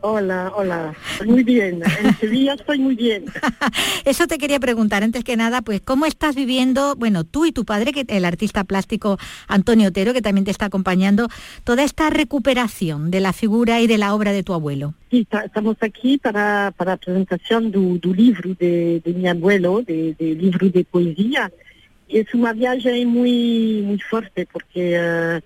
[0.00, 0.94] Hola, hola.
[1.26, 1.82] Muy bien.
[2.00, 3.24] En Sevilla estoy muy bien.
[4.04, 7.64] Eso te quería preguntar antes que nada, pues ¿cómo estás viviendo, bueno, tú y tu
[7.64, 11.28] padre, que el artista plástico Antonio Otero, que también te está acompañando,
[11.64, 14.94] toda esta recuperación de la figura y de la obra de tu abuelo?
[15.10, 20.14] Sí, ta- estamos aquí para, para la presentación do livro de, de mi abuelo, de,
[20.16, 21.50] de livro de poesía.
[22.08, 25.40] Es una viaje muy, muy fuerte porque eh,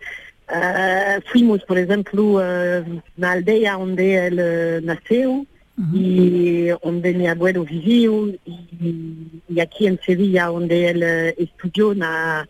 [0.51, 2.85] eh, fuimos, por ejemplo, eh,
[3.17, 5.47] na aldea donde él eh, nació
[5.93, 11.03] y donde mi abuelo vivió y, y aquí en Sevilla donde él
[11.39, 12.49] estudió na,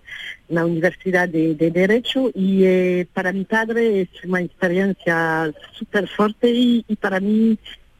[0.49, 2.31] na Universidad de, de Derecho.
[2.35, 7.59] Y eh, para mi padre es una experiencia súper fuerte y, y para mí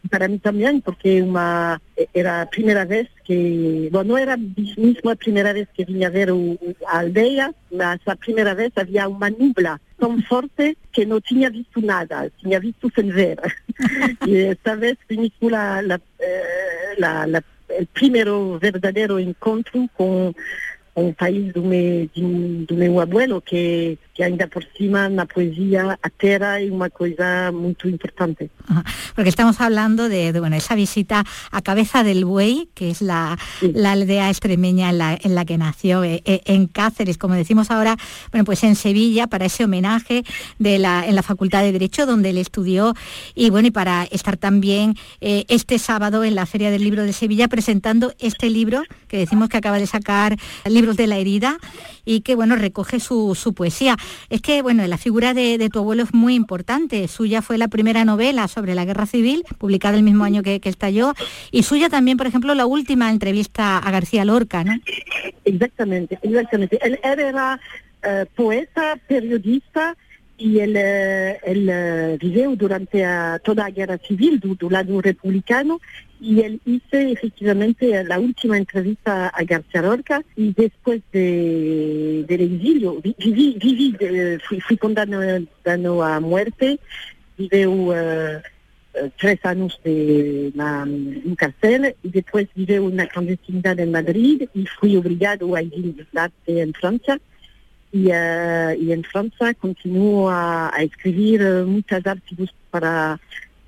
[0.09, 1.83] para mí también porque una
[2.15, 6.11] era la primera vez que bueno no era mismo la primera vez que vine a
[6.11, 6.31] ver
[6.87, 11.81] a aldea mas la primera vez había una nubla tan fuerte que no tenía visto
[11.81, 13.41] nada tenía visto sin ver.
[14.27, 14.97] Y esta vez
[16.99, 17.45] la, la-
[17.77, 20.35] el primero verdadero encuentro con
[21.01, 26.71] um país de, meu abuelo, que, que ainda por cima na poesia a terra é
[26.71, 28.51] uma coisa muito importante.
[29.15, 33.39] Porque estamos hablando de, de, bueno, esa visita a Cabeza del Buey, que es la,
[33.61, 37.71] la aldea extremeña en la, en la que nació, eh, eh, en Cáceres, como decimos
[37.71, 37.97] ahora,
[38.31, 40.25] bueno, pues en Sevilla, para ese homenaje
[40.59, 42.95] de la, en la Facultad de Derecho, donde él estudió,
[43.35, 47.13] y bueno, y para estar también eh, este sábado en la Feria del Libro de
[47.13, 50.37] Sevilla presentando este libro que decimos que acaba de sacar
[50.95, 51.59] De la Herida
[52.05, 53.97] y que bueno recoge su, su poesía.
[54.31, 57.07] Es que bueno, la figura de, tu abuelo es muy importante.
[57.09, 60.69] Suya fue la primera novela sobre la guerra civil, publicada el mismo año que, que
[60.69, 61.15] estalló,
[61.51, 64.79] y suya también, por ejemplo, la última entrevista a García Lorca, ¿no?
[65.45, 66.79] Exactamente, exactamente.
[66.83, 67.61] Él, era
[68.05, 69.97] uh, poeta, periodista,
[70.39, 73.05] y él, él vivió durante
[73.43, 75.81] toda la guerra civil do lado republicano
[76.21, 83.01] y él hizo efectivamente la última entrevista a García Lorca y después de, del exilio,
[83.01, 83.97] viví, viví
[84.47, 86.81] fui, fui condenado a muerte,
[87.37, 88.41] vivió uh,
[89.19, 94.97] tres años de la, en cárcel y después vivió una clandestinidad en Madrid y fui
[94.97, 97.21] obligado a exiliarse en Francia.
[97.93, 103.19] Y, uh, en Francia continuó a, a escribir muchos artículos para,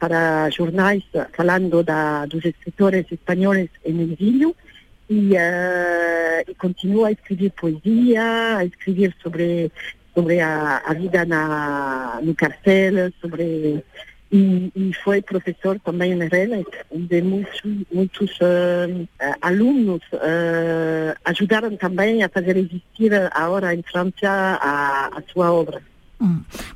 [0.01, 4.57] para jornais falando da, dos escritores espanhóis em exílio
[5.11, 9.71] e, uh, e continua a escrever poesia, a escrever sobre,
[10.15, 13.85] sobre a, vida na, no carcel, sobre
[14.33, 17.61] e, e, foi professor também na RELEC, onde muitos,
[17.93, 19.09] muitos uh,
[19.43, 25.83] alunos uh, ajudaram também a fazer existir agora em França a, a sua obra.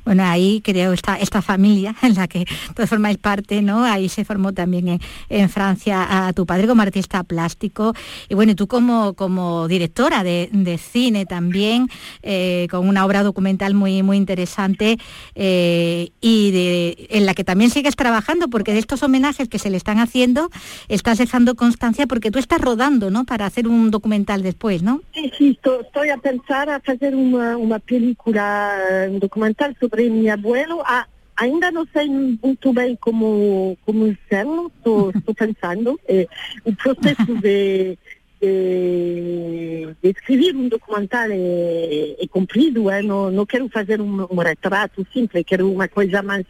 [0.03, 3.83] Bueno, ahí creo esta, esta familia en la que todos formáis parte, ¿no?
[3.83, 7.93] Ahí se formó también en, Francia a tu padre como artista plástico.
[8.27, 11.87] Y bueno, tú como, como directora de, de cine también,
[12.23, 14.97] eh, con una obra documental muy, muy interesante
[15.35, 19.77] eh, y en la que también sigues trabajando, porque de estos homenajes que se le
[19.77, 20.49] están haciendo,
[20.87, 23.25] estás dejando constancia porque tú estás rodando, ¿no?
[23.25, 25.01] Para hacer un documental después, ¿no?
[25.13, 28.73] Sí, sí, estoy a pensar a hacer una, una película,
[29.09, 29.34] un documental
[29.79, 30.81] sobre mi abuelo.
[30.85, 35.99] Ah, ainda não sei muito bem como, como hacerlo, estou, pensando.
[36.07, 36.27] Eh,
[36.63, 37.97] o processo de,
[38.41, 43.01] de, de, escrever um documental é, é comprido, eh?
[43.01, 46.45] não, não quero fazer um, um, retrato simples, quero uma coisa mais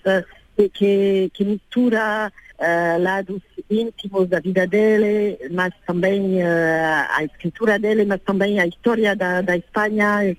[0.74, 8.06] que, que mistura uh, lados íntimos da vida dele, mas também uh, a escritura dele,
[8.06, 10.36] mas também a história da, da Espanha.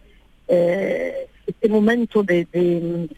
[0.48, 3.08] Uh, este momento de, de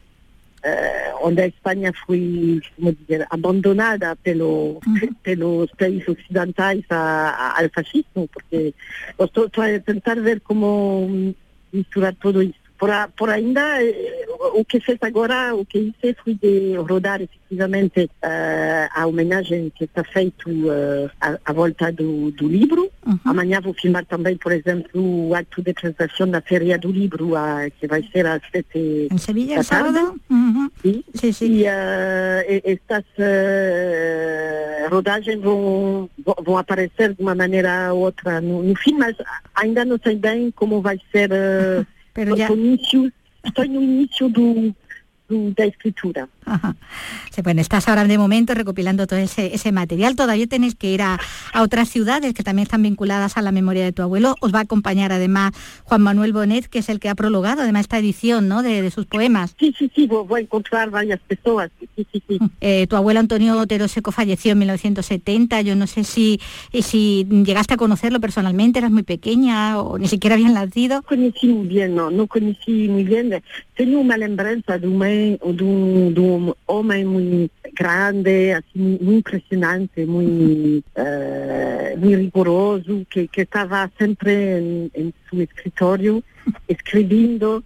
[0.65, 5.15] uh, onde a Espanha foi como dizer, abandonada pelo, uhum.
[5.23, 8.75] pelos países ocidentais a, a, ao fascismo, porque
[9.19, 11.35] estou, estou a tentar ver como
[11.73, 12.59] misturar tudo isso.
[12.79, 17.21] Por, a, por ainda, eh, o que fez agora, o que hice foi de rodar
[17.21, 22.91] efetivamente uh, a homenagem que está feito uh, à, à, volta do, do livro.
[23.05, 23.19] Uhum.
[23.25, 24.91] Amanhã vou filmar também, por exemplo,
[25.29, 29.19] o ato de apresentação da Feria do Livro, uh, que vai ser às sete Em
[29.19, 30.21] Sevilla, sábado?
[30.31, 30.71] Uhum.
[30.83, 31.05] Sim.
[31.15, 31.47] Sí, sí.
[31.47, 31.65] E
[32.65, 33.05] estas
[34.91, 36.09] rodagens vão,
[36.45, 39.17] vão aparecer de uma maneira ou outra no, no filme, mas
[39.55, 41.31] ainda não sei bem como vai ser...
[42.15, 42.51] Pero ya...
[42.51, 43.13] Inicio,
[43.49, 44.75] estoy no inicio do,
[45.29, 46.29] do, da escritura.
[46.49, 46.77] Ajá.
[47.31, 50.17] Sí, bueno, estás ahora de momento recopilando todo ese, ese material.
[50.17, 51.21] Todavía tenéis que ir a,
[51.53, 54.35] a, otras ciudades que también están vinculadas a la memoria de tu abuelo.
[54.41, 55.53] Os va a acompañar además
[55.85, 58.63] Juan Manuel Bonet, que es el que ha prologado además esta edición ¿no?
[58.63, 59.55] de, de sus poemas.
[59.59, 61.71] Sí, sí, sí, voy a encontrar varias personas.
[61.95, 62.39] Sí, sí, sí.
[62.61, 65.61] Eh, tu abuelo Antonio Otero Seco falleció en 1970.
[65.61, 66.41] Yo no sé si,
[66.73, 70.97] si llegaste a conocerlo personalmente, eras muy pequeña o ni siquiera habían nacido.
[70.97, 73.43] No conocí muy bien, no, no conocí muy bien.
[73.75, 78.99] Tengo una lembranza de un, de un, de un un hombre muy grande, así, muy,
[79.01, 86.23] muy impresionante, muy, eh, muy riguroso, que, que, estaba siempre en, en su escritorio
[86.67, 87.63] escribiendo.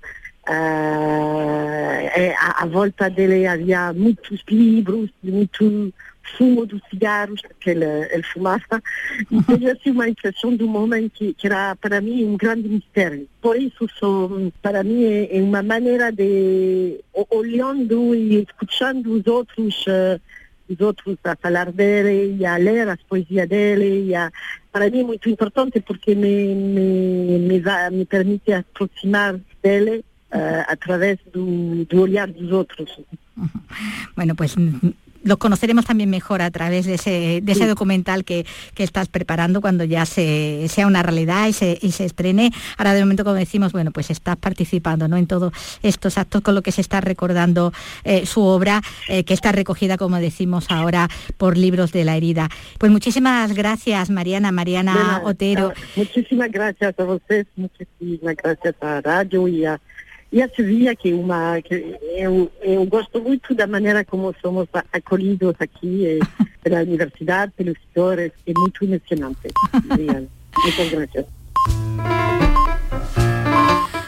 [0.48, 5.92] Eh, a, a volta dele había muchos libros, muchos
[6.37, 8.82] fumo dos cigarros que ele, ele fumava
[9.30, 12.68] e tenho assim uma impressão de um homem que, que, era para mim um grande
[12.68, 13.28] mistério.
[13.40, 19.85] Por isso, sou, para mim é, é uma maneira de, olhando e escutando os outros,
[19.87, 20.20] uh,
[20.68, 24.30] os outros a falar dele e a ler as poesias dele, e a,
[24.70, 31.18] para mim é muito importante porque me, me, me, me permite aproximar dele uh, através
[31.32, 32.98] do, do olhar dos outros.
[34.14, 34.56] Bueno, pues
[35.24, 39.61] los conoceremos también mejor a través de ese, de ese documental que, que, estás preparando
[39.61, 42.52] cuando ya se, sea una realidad y se, y se, estrene.
[42.76, 45.16] Ahora de momento, como decimos, bueno, pues estás participando ¿no?
[45.16, 47.72] en todos estos actos con lo que se está recordando
[48.04, 52.48] eh, su obra, eh, que está recogida, como decimos ahora, por libros de la herida.
[52.78, 55.72] Pues muchísimas gracias, Mariana, Mariana Otero.
[55.96, 59.80] Muchísimas gracias a ustedes, muchísimas gracias a Radio y a
[60.33, 61.75] e a Silvia, que, uma, que
[62.16, 66.18] eu, eu gosto muito da maneira como somos acolhidos aqui eh,
[66.64, 69.49] pela universidade, pelos tutores, é muito emocionante.
[70.64, 71.27] Muchas gracias.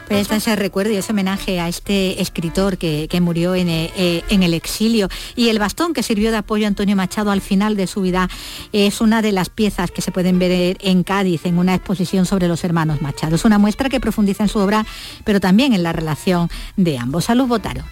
[0.09, 4.23] Pues está ese recuerdo y ese homenaje a este escritor que, murió en, eh, eh,
[4.29, 5.09] en, el exilio.
[5.35, 8.29] Y el bastón que sirvió de apoyo a Antonio Machado al final de su vida
[8.73, 12.49] es una de las piezas que se pueden ver en Cádiz en una exposición sobre
[12.49, 13.37] los hermanos Machado.
[13.37, 14.85] Es una muestra que profundiza en su obra,
[15.25, 17.25] pero también en la relación de ambos.
[17.25, 17.85] Salud, Botaro.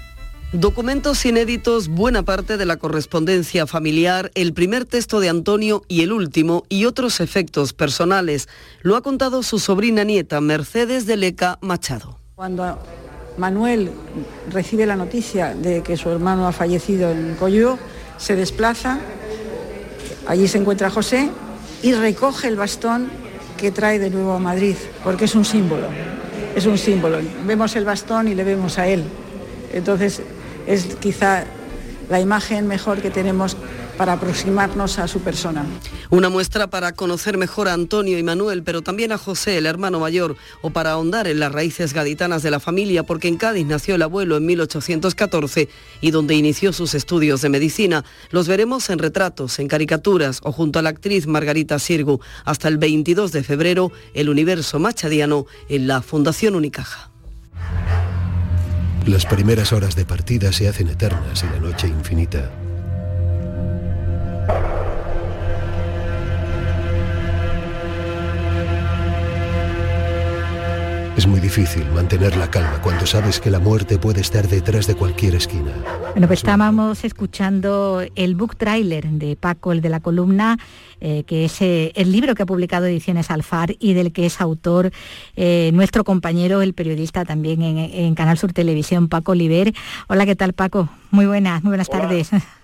[0.53, 6.13] Documentos inéditos, buena parte de la correspondencia familiar, el primer texto de Antonio y el
[6.13, 8.51] último, y otros efectos personales.
[8.83, 12.19] Lo ha contado su sobrina nieta, Mercedes de Leca Machado.
[12.35, 12.79] Cuando
[13.39, 13.93] Manuel
[14.51, 17.79] recibe la noticia de que su hermano ha fallecido en Coyó,
[18.19, 19.01] se desplaza,
[20.27, 21.31] allí se encuentra José
[21.83, 23.09] y recoge el bastón
[23.57, 25.87] que trae de nuevo a Madrid, porque es un símbolo,
[26.55, 27.21] es un símbolo.
[27.47, 29.03] Vemos el bastón y le vemos a él.
[29.73, 30.21] Entonces
[30.67, 31.45] es quizá
[32.09, 33.57] la imagen mejor que tenemos
[33.97, 35.65] para aproximarnos a su persona.
[36.11, 40.01] Una muestra para conocer mejor a Antonio y Manuel, pero también a José, el hermano
[40.01, 43.95] mayor, o para ahondar en las raíces gaditanas de la familia, porque en Cádiz nació
[43.95, 45.69] el abuelo en 1814
[46.01, 48.05] y donde inició sus estudios de medicina.
[48.31, 52.79] Los veremos en retratos, en caricaturas o junto a la actriz Margarita Sirgu, hasta el
[52.79, 57.11] 22 de febrero, el universo machadiano en la Fundación Unicaja.
[59.07, 62.51] Las primeras horas de partida se hacen eternas y la noche infinita.
[71.17, 74.95] Es muy difícil mantener la calma cuando sabes que la muerte puede estar detrás de
[74.95, 75.73] cualquier esquina.
[76.13, 80.59] Bueno, pues estábamos escuchando el book trailer de Paco, el de la columna
[81.05, 84.41] eh, que es eh, el libro que ha publicado Ediciones Alfar y del que es
[84.41, 84.93] autor
[85.35, 89.75] eh, nuestro compañero, el periodista también en, Canal Sur Televisión, Paco Oliver.
[90.07, 90.89] Hola, ¿qué tal Paco?
[91.11, 92.31] Muy buenas, muy buenas tardes.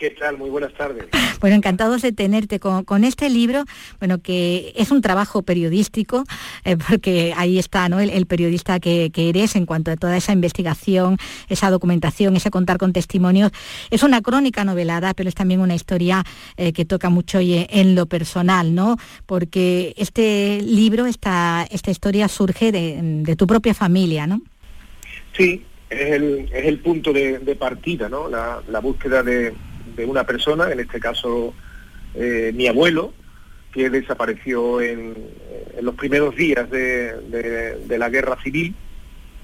[0.00, 0.38] ¿Qué tal?
[0.38, 1.04] Muy buenas tardes.
[1.40, 3.64] Bueno, encantados de tenerte con, este libro,
[3.98, 6.24] bueno, que es un trabajo periodístico,
[6.64, 8.00] eh, porque ahí está ¿no?
[8.00, 12.94] el, periodista que, eres en cuanto a toda esa investigación, esa documentación, ese contar con
[12.94, 13.52] testimonios.
[13.90, 16.24] Es una crónica novelada, pero es también una historia
[16.56, 18.96] eh, que toca mucho en lo personal, ¿no?
[19.26, 24.40] Porque este libro, esta, esta historia surge de, tu propia familia, ¿no?
[25.36, 28.28] Sí, es el, es el punto de, partida, ¿no?
[28.28, 29.54] la búsqueda de
[29.96, 31.54] de una persona, en este caso
[32.14, 33.12] eh, mi abuelo,
[33.72, 35.14] que desapareció en,
[35.80, 38.74] los primeros días de, la guerra civil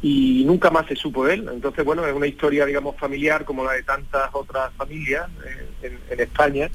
[0.03, 1.49] y nunca más se supo de él.
[1.53, 5.29] Entonces, bueno, es una historia, digamos, familiar como la de tantas otras familias
[5.83, 6.69] eh, en, España,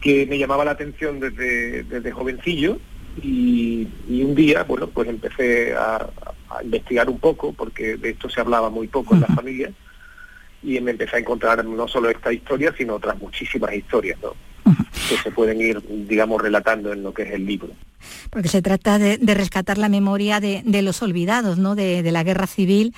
[0.00, 2.78] que me llamaba la atención desde, desde jovencillo
[3.22, 8.40] y, un día, bueno, pues empecé a, a, investigar un poco, porque de esto se
[8.40, 9.72] hablaba muy poco en la familia,
[10.64, 14.34] y me empecé a encontrar no solo esta historia, sino otras muchísimas historias, ¿no?
[15.08, 17.68] que se pueden ir, digamos, relatando en lo que es el libro.
[18.30, 21.74] Porque se trata de, rescatar la memoria de, los olvidados, ¿no?
[21.74, 22.94] De, la guerra civil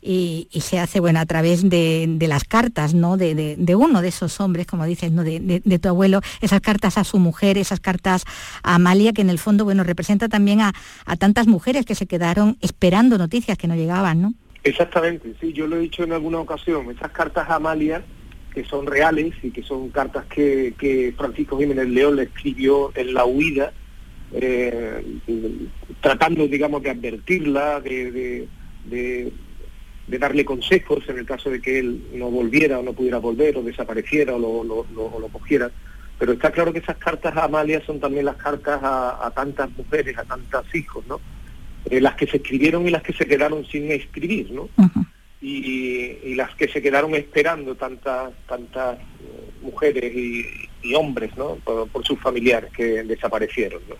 [0.00, 3.16] y, se hace, bueno, a través de, las cartas, ¿no?
[3.16, 5.24] De, uno de esos hombres, como dices, ¿no?
[5.24, 8.24] De, tu abuelo, esas cartas a su mujer, esas cartas
[8.62, 10.72] a Amalia, que en el fondo, bueno, representa también a,
[11.04, 14.34] a tantas mujeres que se quedaron esperando noticias que no llegaban, ¿no?
[14.68, 18.04] Exactamente, sí, yo lo he dicho en alguna ocasión, esas cartas a Amalia,
[18.52, 23.24] que son reales y que son cartas que, Francisco Jiménez León le escribió en la
[23.24, 23.72] huida,
[24.32, 25.02] eh,
[26.02, 28.46] tratando, digamos, de advertirla, de,
[30.06, 33.62] darle consejos en el caso de que él no volviera o no pudiera volver o
[33.62, 35.70] desapareciera o lo, cogiera.
[36.18, 39.70] Pero está claro que esas cartas a Amalia son también las cartas a, a tantas
[39.76, 41.20] mujeres, a tantos hijos, ¿no?
[41.90, 44.68] Eh, las que se escribieron y las que se quedaron sin escribir, ¿no?
[45.40, 51.56] y, las que se quedaron esperando tantas tantas eh, mujeres y, hombres, ¿no?
[51.56, 53.96] Por, sus familiares que desaparecieron, ¿no?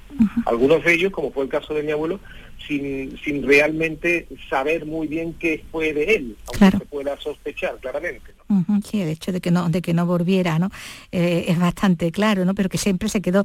[0.47, 2.19] Algunos de ellos, como fue el caso de mi abuelo,
[2.67, 8.38] sin, sin realmente saber muy bien qué fue de él, aunque se pueda sospechar claramente.
[8.85, 10.71] Sí, el hecho de que no, de que no volviera, ¿no?
[11.13, 12.55] Eh, es bastante claro, ¿no?
[12.55, 13.45] Pero que siempre se quedó,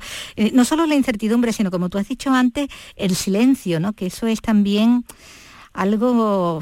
[0.53, 3.93] no solo la incertidumbre, sino como tú has dicho antes, el silencio, ¿no?
[3.93, 5.05] Que eso es también
[5.73, 6.61] algo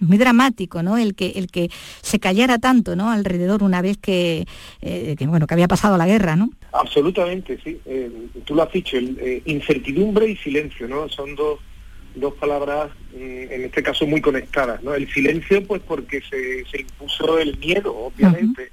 [0.00, 0.96] muy dramático, ¿no?
[0.96, 1.70] El que, el que
[2.02, 3.10] se callara tanto, ¿no?
[3.10, 4.46] Alrededor una vez que,
[4.80, 6.50] eh, bueno, que había pasado la guerra, ¿no?
[6.72, 7.78] Absolutamente, sí.
[7.84, 11.08] Eh, tú lo has dicho, el, incertidumbre y silencio, ¿no?
[11.08, 11.58] Son dos,
[12.14, 14.94] dos palabras, mm, en este caso, muy conectadas, ¿no?
[14.94, 18.70] El silencio, pues porque se, se impuso el miedo, obviamente,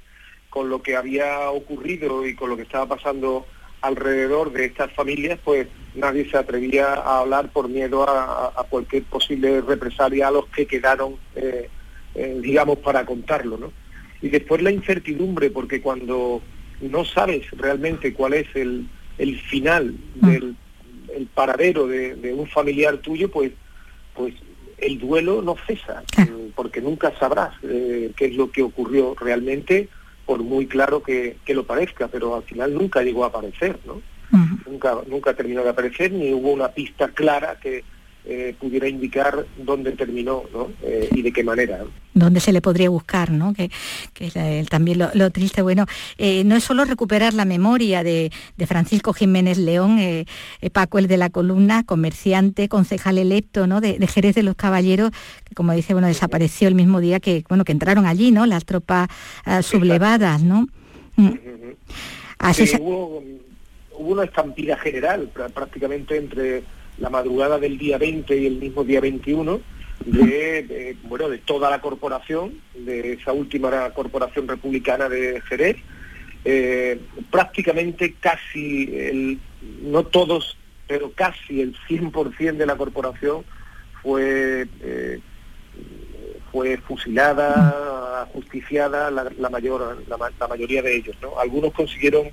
[0.48, 3.46] con lo que había ocurrido y con lo que estaba pasando
[3.80, 9.60] alrededor de estas familias, pues nadie se atrevía a hablar por miedo a, cualquier posible
[9.62, 11.68] represalia a los que quedaron, eh,
[12.14, 13.72] eh, digamos, para contarlo, ¿no?
[14.22, 16.42] Y después la incertidumbre, porque cuando
[16.80, 18.88] no sabes realmente cuál es el,
[19.50, 20.26] final mm.
[20.26, 20.56] del
[21.16, 23.52] el paradero de, un familiar tuyo, pues,
[24.14, 24.34] pues
[24.78, 26.02] el duelo no cesa,
[26.54, 29.88] porque nunca sabrás eh, qué es lo que ocurrió realmente
[30.30, 34.00] por muy claro que, lo parezca, pero al final nunca llegó a aparecer, ¿no?
[34.64, 37.82] Nunca, nunca terminó de aparecer, ni hubo una pista clara que
[38.26, 40.70] eh, pudiera indicar dónde terminó ¿no?
[40.82, 41.84] Eh, y de qué manera.
[42.12, 43.54] Dónde se le podría buscar, ¿no?
[43.54, 43.70] Que,
[44.12, 45.62] que también lo, triste.
[45.62, 45.86] Bueno,
[46.18, 48.30] eh, no es solo recuperar la memoria de,
[48.66, 49.98] Francisco Jiménez León,
[50.72, 53.80] Paco el de la columna, comerciante, concejal electo, ¿no?
[53.80, 55.12] De, Jerez de los Caballeros,
[55.44, 58.44] que como dice, bueno, desapareció el mismo día que, bueno, que entraron allí, ¿no?
[58.44, 59.08] Las tropas
[59.62, 60.66] sublevadas, ¿no?
[61.16, 61.32] Mm.
[62.38, 63.22] Así hubo,
[63.98, 66.64] hubo una estampida general prácticamente entre
[67.00, 69.60] la madrugada del día 20 y el mismo día 21
[70.04, 75.76] de, bueno, de toda la corporación, de esa última corporación republicana de Jerez.
[76.44, 76.98] Eh,
[77.30, 79.38] prácticamente casi, el,
[79.82, 83.44] no todos, pero casi el 100% de la corporación
[84.02, 85.20] fue, eh,
[86.50, 91.16] fue fusilada, ajusticiada, la, mayor, la, mayoría de ellos.
[91.20, 91.38] ¿no?
[91.38, 92.30] Algunos consiguieron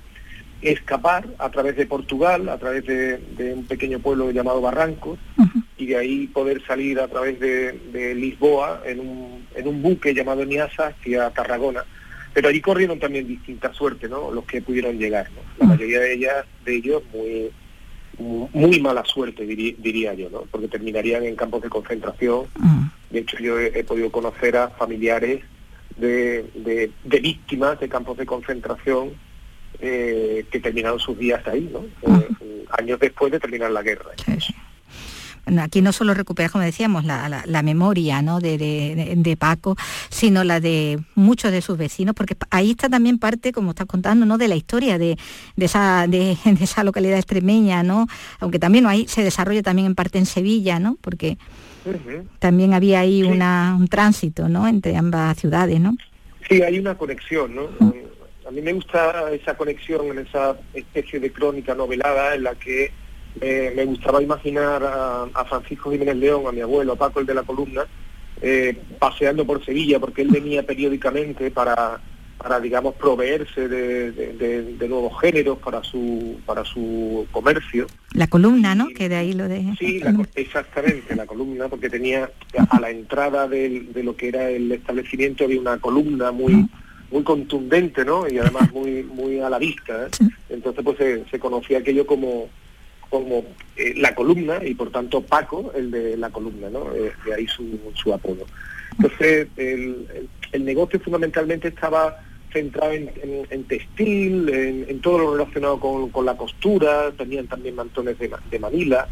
[0.62, 5.18] escapar a través de Portugal, a través de, un pequeño pueblo llamado Barrancos,
[5.76, 10.44] y de ahí poder salir a través de, Lisboa en un, en un, buque llamado
[10.44, 11.84] Niasa hacia Tarragona.
[12.34, 14.30] Pero allí corrieron también distintas suertes, ¿no?
[14.30, 15.28] Los que pudieron llegar,
[15.58, 17.50] La mayoría de ellas, de ellos, muy,
[18.52, 20.42] muy, mala suerte, diría, yo, ¿no?
[20.50, 22.46] Porque terminarían en campos de concentración.
[23.10, 25.42] De hecho, yo he, podido conocer a familiares
[25.96, 29.12] de, de víctimas de campos de concentración
[29.80, 31.84] eh, que terminaron sus días ahí, ¿no?
[32.12, 34.10] Eh, años después de terminar la guerra.
[35.48, 38.38] Bueno, aquí no solo recupera, como decíamos, la, memoria ¿no?
[38.38, 39.76] de, Paco,
[40.10, 44.26] sino la de muchos de sus vecinos, porque ahí está también parte, como estás contando,
[44.26, 44.36] ¿no?
[44.36, 45.16] de la historia de,
[45.56, 48.08] esa, de, esa localidad extremeña, ¿no?
[48.40, 50.98] aunque también ahí se desarrolla también en parte en Sevilla, ¿no?
[51.00, 51.38] porque
[52.40, 54.68] también había ahí una, un tránsito ¿no?
[54.68, 55.80] entre ambas ciudades.
[55.80, 55.96] ¿no?
[56.46, 57.68] Sí, hay una conexión, ¿no?
[58.48, 62.90] A mí me gusta esa conexión en esa especie de crónica novelada en la que
[63.42, 67.34] eh, me gustaba imaginar a, Francisco Jiménez León, a mi abuelo, a Paco el de
[67.34, 67.86] la columna,
[68.40, 72.00] eh, paseando por Sevilla, porque él venía periódicamente para,
[72.38, 77.86] para digamos, proveerse de, nuevos géneros para su, para su comercio.
[78.14, 78.88] La columna, ¿no?
[78.96, 79.74] que de ahí lo de...
[79.78, 80.00] Sí,
[80.36, 82.30] exactamente, la columna, porque tenía
[82.70, 86.66] a la entrada de, lo que era el establecimiento había una columna muy
[87.10, 88.28] muy contundente, ¿no?
[88.28, 90.06] Y además muy muy a la vista.
[90.06, 90.28] ¿eh?
[90.50, 90.98] Entonces pues
[91.30, 92.48] se, conocía aquello como
[93.08, 93.44] como
[93.76, 96.94] eh, la columna y por tanto Paco, el de la columna, ¿no?
[96.94, 98.46] Eh, de ahí su, su apodo.
[98.92, 102.20] Entonces el, el, negocio fundamentalmente estaba
[102.52, 103.10] centrado en,
[103.50, 108.58] en, textil, en, todo lo relacionado con, con, la costura, tenían también mantones de, de
[108.58, 109.06] Manila,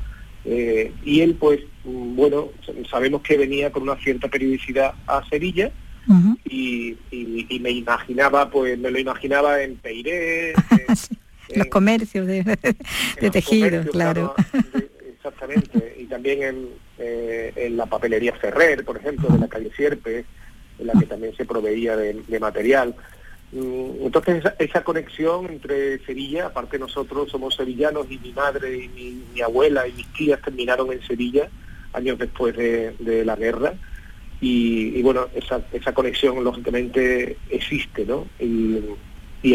[0.45, 2.49] y él pues, mm, bueno,
[2.91, 5.71] sabemos que venía con una cierta periodicidad a Sevilla,
[6.45, 6.97] y,
[7.61, 10.55] me imaginaba, pues me lo imaginaba en Peiré,
[11.55, 12.45] los comercios de,
[13.33, 14.35] tejidos, claro.
[15.17, 20.25] exactamente, y también en, eh, en, la papelería Ferrer, por ejemplo, de la calle Sierpe,
[20.79, 22.95] en la que también se proveía de, material.
[23.53, 29.41] Mm, entonces esa, conexión entre Sevilla, aparte nosotros somos sevillanos y mi madre y mi,
[29.41, 31.49] abuela y mis tías terminaron en Sevilla
[31.93, 33.75] años después de la guerra,
[34.41, 38.27] y, bueno, esa, esa conexión lógicamente existe, ¿no?
[38.39, 38.81] Y,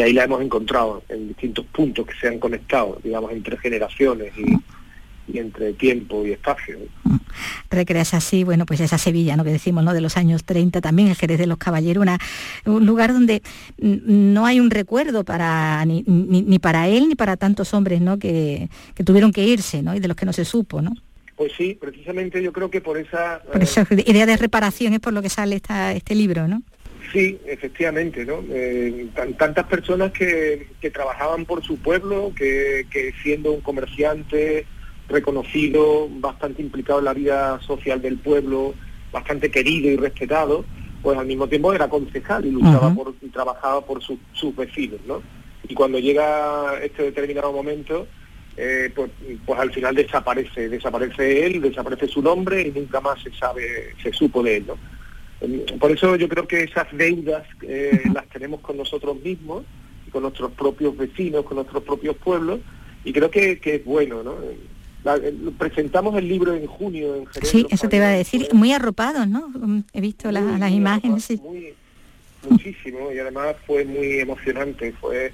[0.00, 5.38] ahí la hemos encontrado en distintos puntos que se han conectado, digamos, entre generaciones y,
[5.38, 6.78] entre tiempo y espacio.
[7.70, 9.44] Recreas así, bueno, pues esa Sevilla, ¿no?
[9.44, 9.92] Que decimos, ¿no?
[9.92, 12.18] De los años 30, también el Jerez de los Caballeros, una,
[12.64, 13.42] un lugar donde
[13.78, 18.18] no hay un recuerdo para ni, ni, para él ni para tantos hombres, ¿no?
[18.18, 19.94] Que, que tuvieron que irse, ¿no?
[19.94, 20.92] Y de los que no se supo, ¿no?
[21.42, 23.42] Pues sí, precisamente yo creo que por esa...
[23.42, 26.62] Por esa idea de reparación es por lo que sale esta, este libro, ¿no?
[27.12, 28.44] Sí, efectivamente, ¿no?
[28.48, 32.86] Eh, tantas personas que, trabajaban por su pueblo, que,
[33.24, 34.66] siendo un comerciante
[35.08, 38.74] reconocido, bastante implicado en la vida social del pueblo,
[39.10, 40.64] bastante querido y respetado,
[41.02, 45.20] pues al mismo tiempo era concejal y luchaba por y trabajaba por sus vecinos, ¿no?
[45.68, 48.06] Y cuando llega este determinado momento,
[48.56, 49.10] eh, pues,
[49.46, 54.12] pues al final desaparece, desaparece él, desaparece su nombre y nunca más se sabe, se
[54.12, 54.76] supo de él, ¿no?
[55.78, 59.64] Por eso yo creo que esas deudas eh, las tenemos con nosotros mismos,
[60.12, 62.60] con nuestros propios vecinos, con nuestros propios pueblos,
[63.04, 64.36] y creo que, que es bueno, ¿no?
[65.58, 67.50] presentamos el libro en junio en Jerez.
[67.50, 69.48] Sí, eso te iba a decir, muy arropado, ¿no?
[69.48, 71.24] Mm, he visto las imágenes.
[71.24, 71.40] Sí.
[72.48, 75.32] muchísimo, y además fue muy emocionante, fue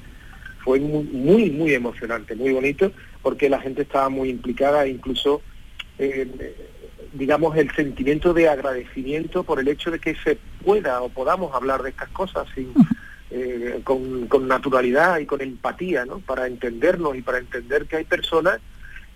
[0.68, 2.92] fue muy, muy, muy emocionante, muy bonito,
[3.22, 5.42] porque la gente estaba muy implicada, incluso,
[5.98, 6.54] eh,
[7.12, 11.82] digamos, el sentimiento de agradecimiento por el hecho de que se pueda o podamos hablar
[11.82, 12.72] de estas cosas sin,
[13.30, 16.20] eh, con, con naturalidad y con empatía, ¿no?
[16.20, 18.60] Para entendernos y para entender que hay personas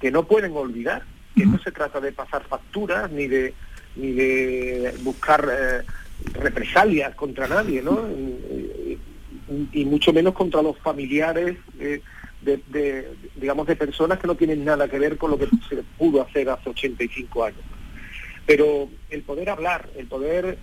[0.01, 1.05] que no pueden olvidar,
[1.37, 3.55] que no se trata de pasar facturas ni de
[3.97, 5.83] ni de buscar eh,
[6.35, 8.09] represalias contra nadie, ¿no?
[8.11, 8.99] Y,
[9.85, 11.59] mucho menos contra los familiares
[12.43, 16.23] de, digamos, de personas que no tienen nada que ver con lo que se pudo
[16.23, 17.61] hacer hace 85 años.
[18.47, 20.59] Pero el poder hablar, el poder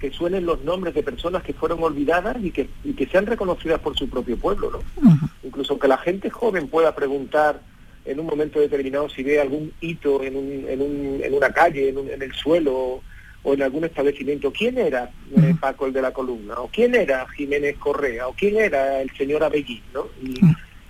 [0.00, 3.80] que suenen los nombres de personas que fueron olvidadas y que, y que sean reconocidas
[3.80, 5.30] por su propio pueblo, ¿no?
[5.44, 7.60] Incluso que la gente joven pueda preguntar
[8.04, 11.90] en un momento determinado si ve algún hito en, un, en, un, en una calle,
[11.90, 13.00] en, en, el suelo
[13.44, 16.54] o en algún establecimiento, ¿quién era eh, Paco el de la columna?
[16.58, 18.28] ¿O quién era Jiménez Correa?
[18.28, 19.82] ¿O quién era el señor Abellín?
[19.94, 20.06] ¿no?
[20.22, 20.40] Y,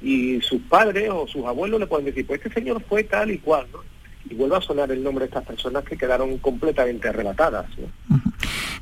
[0.03, 3.39] y sus padres o sus abuelos le pueden decir, pues este señor fue tal y
[3.39, 3.81] cual, ¿no?
[4.29, 7.67] Y vuelve a sonar el nombre de estas personas que quedaron completamente arrebatadas.
[7.77, 8.23] ¿no?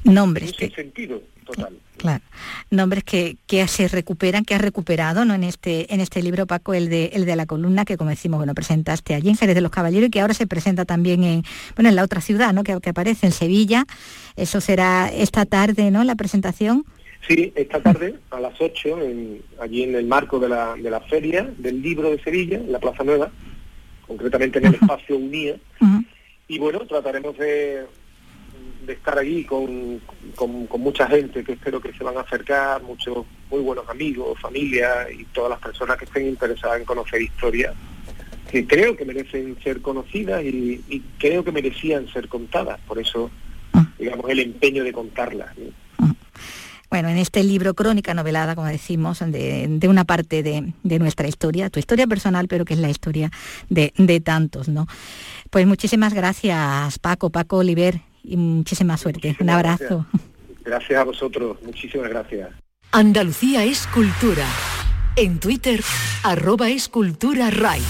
[0.05, 0.55] Nombres.
[0.59, 1.79] En sentido total.
[1.97, 2.23] Claro.
[2.71, 5.35] Nombres que, que se recuperan, que has recuperado ¿no?
[5.35, 8.39] en este en este libro, Paco, el de el de la columna, que como decimos,
[8.39, 11.43] bueno, presentaste allí en Jerez de los Caballeros y que ahora se presenta también en,
[11.75, 12.65] bueno, en la otra ciudad, ¿no?
[12.65, 13.85] Que, que aparece en Sevilla.
[14.37, 16.05] Eso será esta tarde, ¿no?
[16.05, 16.85] La presentación.
[17.27, 18.99] Sí, esta tarde a las 8,
[19.61, 22.79] allí en el marco de la, de la feria del libro de Sevilla, en la
[22.79, 23.31] Plaza Nueva,
[24.07, 25.57] concretamente en el espacio Unía.
[26.49, 27.85] Y bueno, trataremos de,
[28.87, 30.01] de estar allí con,
[30.35, 35.07] con, mucha gente que espero que se van a acercar, muchos muy buenos amigos, familia
[35.11, 37.75] y todas las personas que estén interesadas en conocer historia
[38.51, 42.81] que creo que merecen ser conocidas y, y creo que merecían ser contadas.
[42.81, 43.31] Por eso,
[43.97, 45.55] digamos, el empeño de contarlas.
[46.91, 51.79] Bueno, en este libro, crónica novelada, como decimos, de, una parte de, nuestra historia, tu
[51.79, 53.31] historia personal, pero que es la historia
[53.69, 54.89] de, tantos, ¿no?
[55.51, 59.37] Pues muchísimas gracias, Paco, Paco Oliver, y muchísima suerte.
[59.39, 60.07] un abrazo.
[60.65, 60.99] Gracias.
[60.99, 62.51] a vosotros, muchísimas gracias.
[62.91, 64.47] Andalucía es cultura.
[65.15, 65.81] En Twitter,
[66.25, 67.83] arroba escultura RAI.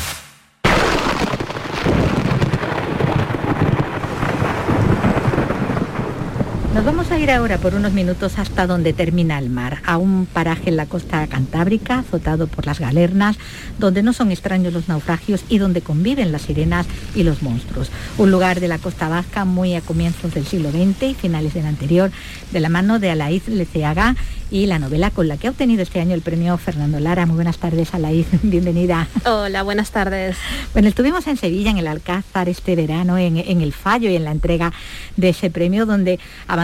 [6.81, 10.25] Nos vamos a ir ahora por unos minutos hasta donde termina el mar, a un
[10.25, 13.37] paraje en la costa cantábrica, azotado por las galernas,
[13.79, 17.91] donde no son extraños los naufragios y donde conviven las sirenas y los monstruos.
[18.17, 21.67] Un lugar de la costa vasca muy a comienzos del siglo XX y finales del
[21.67, 22.13] anterior,
[22.51, 24.17] de la mano de Alaíz Leceaga
[24.51, 27.25] y la novela con la que ha obtenido este año el premio Fernando Lara.
[27.27, 29.07] Muy buenas tardes, Alaís, bienvenida.
[29.25, 30.37] Hola, buenas tardes.
[30.73, 34.33] Bueno, estuvimos en Sevilla, en el Alcázar, este verano, en, el fallo y en la
[34.33, 34.73] entrega
[35.17, 36.19] de ese premio, donde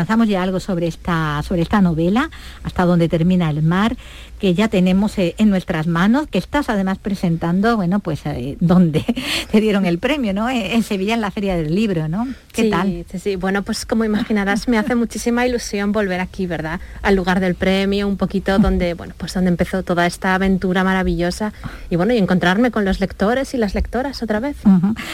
[0.07, 2.31] avanzamos ya algo sobre esta, sobre esta novela,
[2.63, 3.97] hasta donde termina el mar,
[4.39, 9.05] que ya tenemos eh, en nuestras manos, que estás además presentando, bueno, pues eh, donde
[9.51, 10.49] te dieron el premio, ¿no?
[10.49, 12.27] Eh, en Sevilla, en la Feria del Libro, ¿no?
[12.53, 13.05] ¿Qué tal?
[13.11, 16.81] Sí, sí, bueno, pues como imaginarás, me hace muchísima ilusión volver aquí, ¿verdad?
[17.03, 21.53] Al lugar del premio, un poquito donde, bueno, pues donde empezó toda esta aventura maravillosa
[21.91, 24.57] y bueno, y encontrarme con los lectores y las lectoras otra vez.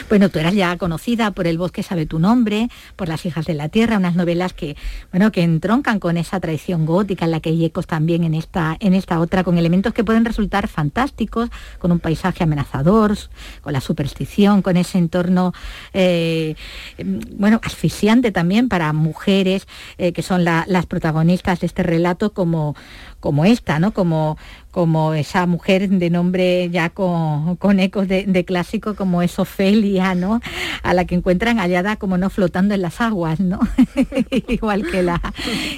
[0.09, 3.55] Bueno, tú eras ya conocida por El bosque sabe tu nombre, por Las hijas de
[3.55, 4.77] la tierra, unas novelas que,
[5.11, 8.77] bueno, que entroncan con esa tradición gótica en la que hay ecos también en esta,
[8.81, 13.17] en esta otra, con elementos que pueden resultar fantásticos, con un paisaje amenazador,
[13.61, 15.53] con la superstición, con ese entorno,
[15.93, 16.55] eh,
[17.37, 19.67] bueno, asfixiante también para mujeres
[19.99, 22.75] eh, que son las protagonistas de este relato, como,
[23.23, 23.95] como esta, ¿no?
[23.95, 24.37] Como,
[24.73, 30.41] como esa mujer de nombre ya con, con ecos de, clásico como es Ofelia, ¿no?
[30.83, 33.61] A la que encuentran hallada como no flotando en las aguas, ¿no?
[34.49, 35.23] Igual que la,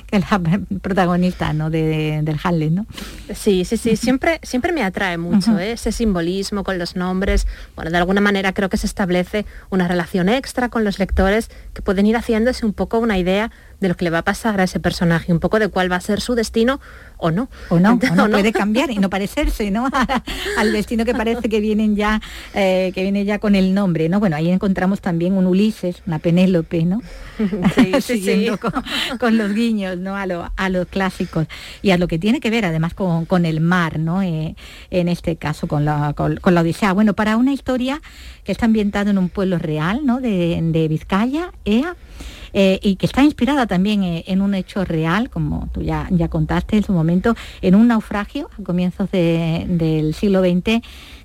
[0.07, 0.41] que la
[0.81, 1.69] protagonista, ¿no?
[1.69, 2.87] De, del Hamlet, ¿no?
[3.35, 5.73] Sí, sí, sí, siempre, siempre me atrae mucho ¿eh?
[5.73, 7.47] ese simbolismo con los nombres.
[7.77, 11.83] Bueno, de alguna manera creo que se establece una relación extra con los lectores que
[11.83, 13.51] pueden ir haciéndose un poco una idea
[13.85, 15.97] de lo que le va a pasar a ese personaje, un poco de cuál va
[15.97, 16.81] a ser su destino
[17.19, 17.49] o no.
[17.69, 19.89] O no, o no, puede cambiar y no parecerse, ¿no?
[20.59, 22.21] Al destino que parece que vienen ya,
[22.55, 24.21] eh, que viene ya con el nombre, ¿no?
[24.21, 27.03] Bueno, ahí encontramos también un Ulises, una Penélope, ¿no?
[28.01, 28.59] Siguiendo
[29.21, 30.17] Con, los guiños, ¿no?
[30.17, 30.27] A,
[30.71, 31.47] los clásicos
[31.83, 34.23] y a lo que tiene que ver además con, el mar, ¿no?
[34.23, 34.57] Eh,
[34.91, 36.95] en este caso con la, con, la Odisea.
[36.95, 38.01] Bueno, para una historia
[38.45, 40.21] que está ambientada en un pueblo real, ¿no?
[40.21, 41.97] De, de Vizcaya, Ea
[42.55, 46.29] eh, y que está inspirada también eh, en un hecho real, como tú ya, ya
[46.29, 50.81] contaste en su momento, en un naufragio a comienzos del siglo XX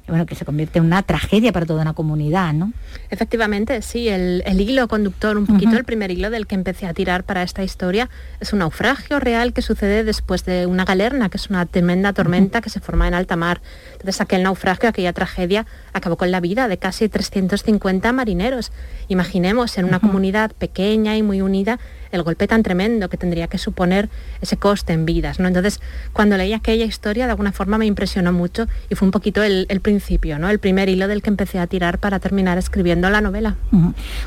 [0.10, 2.74] bueno, que se convierte en una tragedia para toda una comunidad, ¿no?
[3.10, 7.24] Efectivamente, sí, el, hilo conductor, un poquito el primer hilo del que empecé a tirar
[7.24, 11.50] para esta historia, es un naufragio real que sucede después de una galerna, que es
[11.50, 13.62] una tremenda tormenta que se forma en alta mar.
[13.94, 18.72] Entonces aquel naufragio, aquella tragedia, acabó con la vida de casi 350 marineros.
[19.08, 21.80] Imaginemos en una comunidad pequeña y muy unida
[22.12, 24.10] el golpe tan tremendo que tendría que suponer
[24.42, 25.40] ese coste en vidas.
[25.40, 25.48] ¿no?
[25.48, 25.80] Entonces,
[26.14, 29.68] cuando leí aquella historia, de alguna forma me impresionó mucho y fue un poquito el,
[29.82, 30.50] principio, ¿no?
[30.50, 33.56] el primer hilo del que empecé a tirar para terminar escribiendo la novela.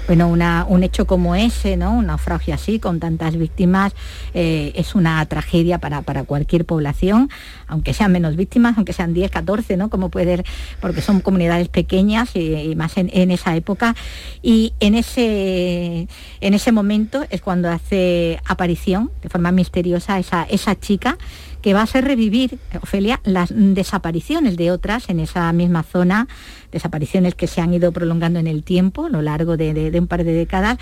[0.07, 1.93] Bueno, un hecho como ese, ¿no?
[1.93, 3.93] un naufragio así, con tantas víctimas,
[4.35, 7.29] eh, es una tragedia para, para cualquier población,
[7.67, 9.91] aunque sean menos víctimas, aunque sean 10, 14, ¿no?
[9.91, 10.45] Como puede,
[10.81, 13.95] porque son comunidades pequeñas y, más en, en, esa época.
[14.43, 16.09] Y en ese,
[16.41, 21.19] en ese momento es cuando hace aparición de forma misteriosa esa, esa chica
[21.61, 26.29] que va a hacer revivir, Ofelia, las desapariciones de otras en esa misma zona,
[26.73, 30.25] desapariciones que se han ido prolongando en el tiempo, a lo largo de un par
[30.25, 30.79] de décadas,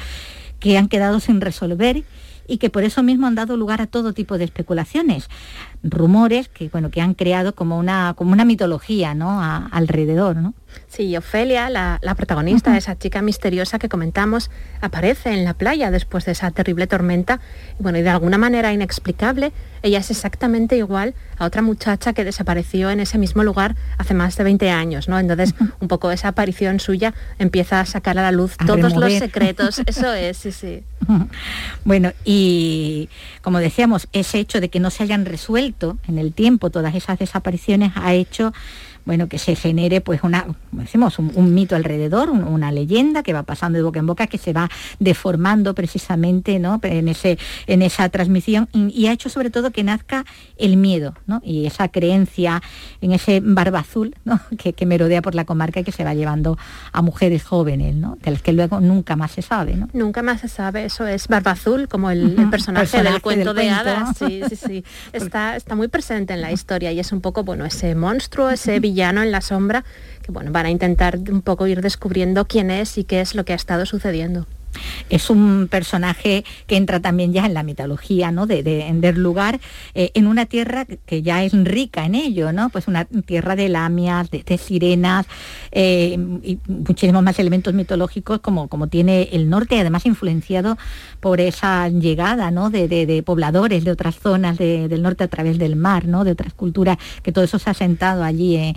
[0.58, 2.04] que han quedado sin resolver
[2.50, 5.28] y que por eso mismo han dado lugar a todo tipo de especulaciones,
[5.82, 9.40] rumores que, bueno, que han creado como una, como una mitología ¿no?
[9.72, 10.36] alrededor.
[10.36, 10.54] ¿no?
[10.88, 14.50] Sí, Ofelia, la, protagonista, esa chica misteriosa que comentamos,
[14.80, 17.40] aparece en la playa después de esa terrible tormenta.
[17.78, 19.52] Y bueno, y de alguna manera inexplicable,
[19.82, 24.36] ella es exactamente igual a otra muchacha que desapareció en ese mismo lugar hace más
[24.36, 25.18] de 20 años, ¿no?
[25.18, 29.80] Entonces, un poco esa aparición suya empieza a sacar a la luz todos los secretos.
[29.86, 30.82] Eso es, sí, sí.
[31.84, 33.08] Bueno, y
[33.42, 35.69] como decíamos, ese hecho de que no se hayan resuelto
[36.08, 38.52] en el tiempo todas esas desapariciones ha hecho
[39.10, 43.76] bueno, que se genere pues una, decimos, un, mito alrededor, una leyenda que va pasando
[43.76, 46.78] de boca en boca, que se va deformando precisamente ¿no?
[46.84, 47.36] en, ese,
[47.66, 50.24] en esa transmisión y, ha hecho sobre todo que nazca
[50.56, 51.42] el miedo ¿no?
[51.44, 52.62] y esa creencia
[53.00, 54.40] en ese barba azul ¿no?
[54.58, 56.56] que, que, merodea por la comarca y que se va llevando
[56.92, 58.16] a mujeres jóvenes, ¿no?
[58.22, 59.74] de las que luego nunca más se sabe.
[59.74, 59.88] ¿no?
[59.92, 64.16] Nunca más se sabe, eso es barba azul, como el, personaje, del cuento de hadas.
[64.16, 64.84] Sí, sí, sí.
[65.12, 68.78] Está, está muy presente en la historia y es un poco, bueno, ese monstruo, ese
[68.78, 69.84] villano en la sombra,
[70.22, 73.44] que bueno, van a intentar un poco ir descubriendo quién es y qué es lo
[73.44, 74.46] que ha estado sucediendo
[75.08, 78.46] es un personaje que entra también ya en la mitología, ¿no?
[78.46, 79.60] De, de, lugar
[79.94, 82.70] eh, en una tierra que ya es rica en ello, ¿no?
[82.70, 85.26] Pues una tierra de lamias, de, sirenas
[85.72, 90.78] eh, y muchísimos más elementos mitológicos como, como tiene el norte, además influenciado
[91.20, 92.70] por esa llegada, ¿no?
[92.70, 96.24] De, pobladores de otras zonas del norte a través del mar, ¿no?
[96.24, 98.74] De otras culturas, que todo eso se ha sentado allí.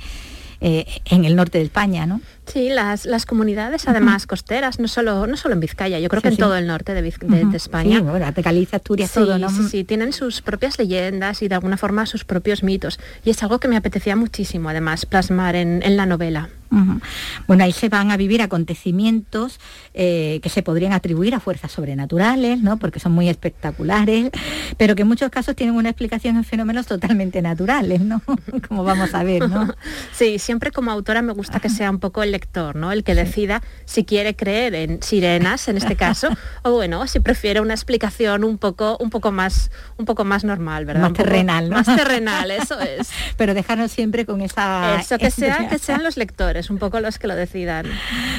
[0.65, 2.21] Eh, en el norte de España, ¿no?
[2.45, 6.27] Sí, las, las comunidades además costeras, no solo, no solo en Vizcaya, yo creo que
[6.27, 7.97] en todo el norte de, de, España.
[7.97, 9.49] Sí, bueno, Galicia, Asturias, todo, ¿no?
[9.49, 12.99] Sí, sí, tienen sus propias leyendas y de alguna forma sus propios mitos.
[13.23, 16.49] Y es algo que me apetecía muchísimo además plasmar en, en la novela.
[17.47, 19.59] Bueno, ahí se van a vivir acontecimientos
[19.93, 22.77] eh, que se podrían atribuir a fuerzas sobrenaturales, ¿no?
[22.77, 24.31] porque son muy espectaculares,
[24.77, 28.21] pero que en muchos casos tienen una explicación en fenómenos totalmente naturales, ¿no?
[28.67, 29.47] como vamos a ver.
[29.49, 29.73] ¿no?
[30.13, 32.91] Sí, siempre como autora me gusta que sea un poco el lector, ¿no?
[32.91, 36.27] El que decida si quiere creer en sirenas, en este caso,
[36.63, 40.85] o bueno, si prefiere una explicación un poco, un poco más, un poco más normal,
[40.85, 41.03] ¿verdad?
[41.03, 43.09] Más terrenal, Más terrenal, eso es.
[43.37, 44.99] Pero dejarnos siempre con esa.
[44.99, 47.85] Eso, que sea, que sean los lectores, un poco los que lo decidan.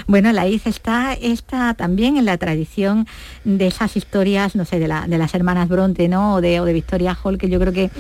[0.07, 3.07] Bueno, la IZ está, está también en la tradición
[3.45, 6.35] de esas historias, no sé, de, la, de las hermanas Bronte, ¿no?
[6.35, 7.91] O de, o de Victoria Hall, que yo creo que,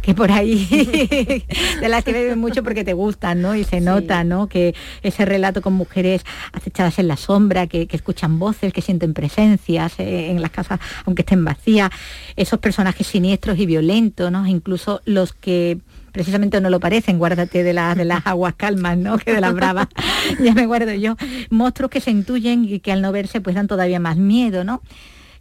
[0.00, 1.44] que por ahí
[1.80, 3.54] de las que beben mucho porque te gustan, ¿no?
[3.54, 4.48] Y se nota, ¿no?
[4.48, 9.98] Que ese relato con mujeres acechadas en la sombra, que, escuchan voces, que sienten presencias
[9.98, 11.90] eh, en las casas, aunque estén vacías,
[12.36, 14.46] esos personajes siniestros y violentos, ¿no?
[14.46, 15.78] incluso los que
[16.12, 19.16] precisamente no lo parecen, guárdate de las aguas calmas, ¿no?
[19.16, 19.86] Que de las bravas,
[20.40, 21.16] ya me guardo yo.
[21.50, 24.82] Monstruos que se intuyen y que al no verse pues dan todavía más miedo, ¿no?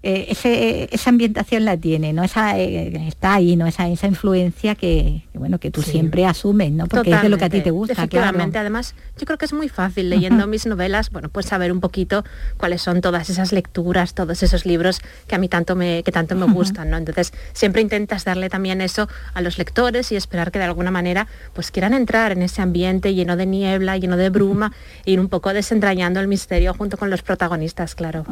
[0.01, 2.23] Eh, esa ambientación la tiene, ¿no?
[2.23, 3.67] Esa, eh, está ahí, ¿no?
[3.67, 6.87] Esa, esa influencia que, bueno, que tú siempre asumes, ¿no?
[6.87, 9.51] Porque es de lo que a ti te gusta, Efectivamente, además, yo creo que es
[9.51, 12.23] muy fácil leyendo mis novelas, bueno, pues saber un poquito
[12.55, 16.33] cuáles son todas esas lecturas, todos esos libros que a mí tanto me, que tanto
[16.35, 16.95] me gustan, ¿no?
[16.95, 21.27] Entonces, siempre intentas darle también eso a los lectores y esperar que de alguna manera
[21.53, 24.71] pues quieran entrar en ese ambiente lleno de niebla, lleno de bruma,
[25.03, 28.23] e ir un poco desentrañando el misterio junto con los protagonistas, claro.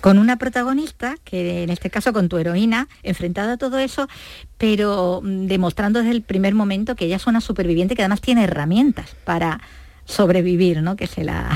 [0.00, 0.63] Con una protagonista,
[1.24, 4.08] que en este caso con tu heroína, enfrentada a todo eso,
[4.58, 8.44] pero mm, demostrando desde el primer momento que ella es una superviviente que además tiene
[8.44, 9.60] herramientas para
[10.06, 10.96] sobrevivir, ¿no?
[10.96, 11.48] Que se, la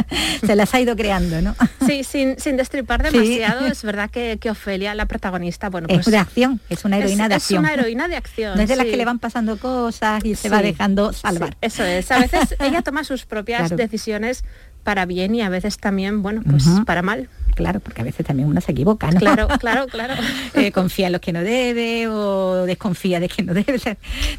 [0.46, 1.54] se las ha ido creando, ¿no?
[1.86, 6.06] Sí, sin, sin destripar demasiado, es verdad que, que, Ofelia, la protagonista, bueno, pues...
[6.06, 7.64] Es de acción, es una heroína de acción.
[7.64, 10.34] Es una heroína de acción, No es de las que le van pasando cosas y
[10.34, 11.56] se va dejando salvar.
[11.62, 14.44] eso es, a veces ella toma sus propias decisiones
[14.82, 17.28] para bien y a veces también, bueno, pues para mal.
[17.58, 19.18] Claro, porque a veces también uno se equivoca, ¿no?
[19.18, 20.14] Claro, claro, claro.
[20.54, 23.80] Eh, confía en los que no debe o desconfía de que no debe.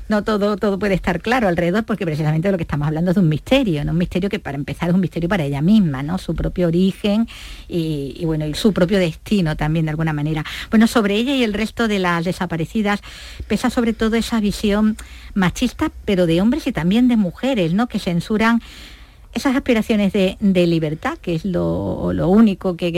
[0.07, 3.15] no todo, todo puede estar claro alrededor porque precisamente de lo que estamos hablando es
[3.15, 3.91] de un misterio, ¿no?
[3.91, 6.17] Un misterio que para empezar es un misterio para ella misma, ¿no?
[6.17, 7.27] Su propio origen
[7.67, 10.45] y, y bueno, y su propio destino también de alguna manera.
[10.69, 13.01] Bueno, sobre ella y el resto de las desaparecidas
[13.49, 14.95] pesa sobre todo esa visión
[15.33, 17.87] machista, pero de hombres y también de mujeres, ¿no?
[17.87, 18.61] Que censuran
[19.33, 22.91] esas aspiraciones de, libertad, que es lo, único que,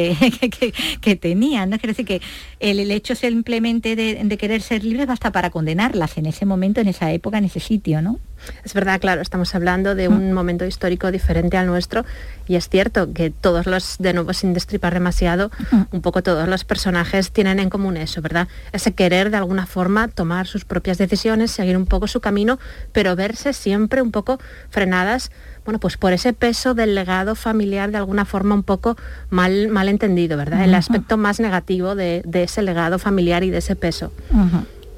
[1.02, 1.70] que, tenían.
[1.70, 1.78] ¿no?
[1.78, 2.22] Quiero decir que
[2.60, 7.12] el, hecho simplemente de, querer ser libres basta para condenarlas en ese momento, en esa
[7.12, 8.20] época, en ese sitio, ¿no?
[8.64, 12.06] Es verdad, claro, estamos hablando de un momento histórico diferente al nuestro
[12.48, 15.52] y es cierto que todos los, de nuevo sin destripar demasiado,
[15.92, 18.48] un poco todos los personajes tienen en común eso, ¿verdad?
[18.72, 22.60] Ese querer de alguna forma tomar sus propias decisiones, seguir un poco su camino,
[22.92, 24.40] pero verse siempre un poco
[24.70, 25.32] frenadas
[25.64, 28.98] bueno, pues por ese peso del legado familiar de alguna forma un poco
[29.30, 30.64] mal, mal entendido, ¿verdad?
[30.64, 34.12] El aspecto más negativo de, ese legado familiar y de ese peso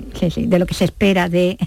[0.03, 1.57] de lo que se espera de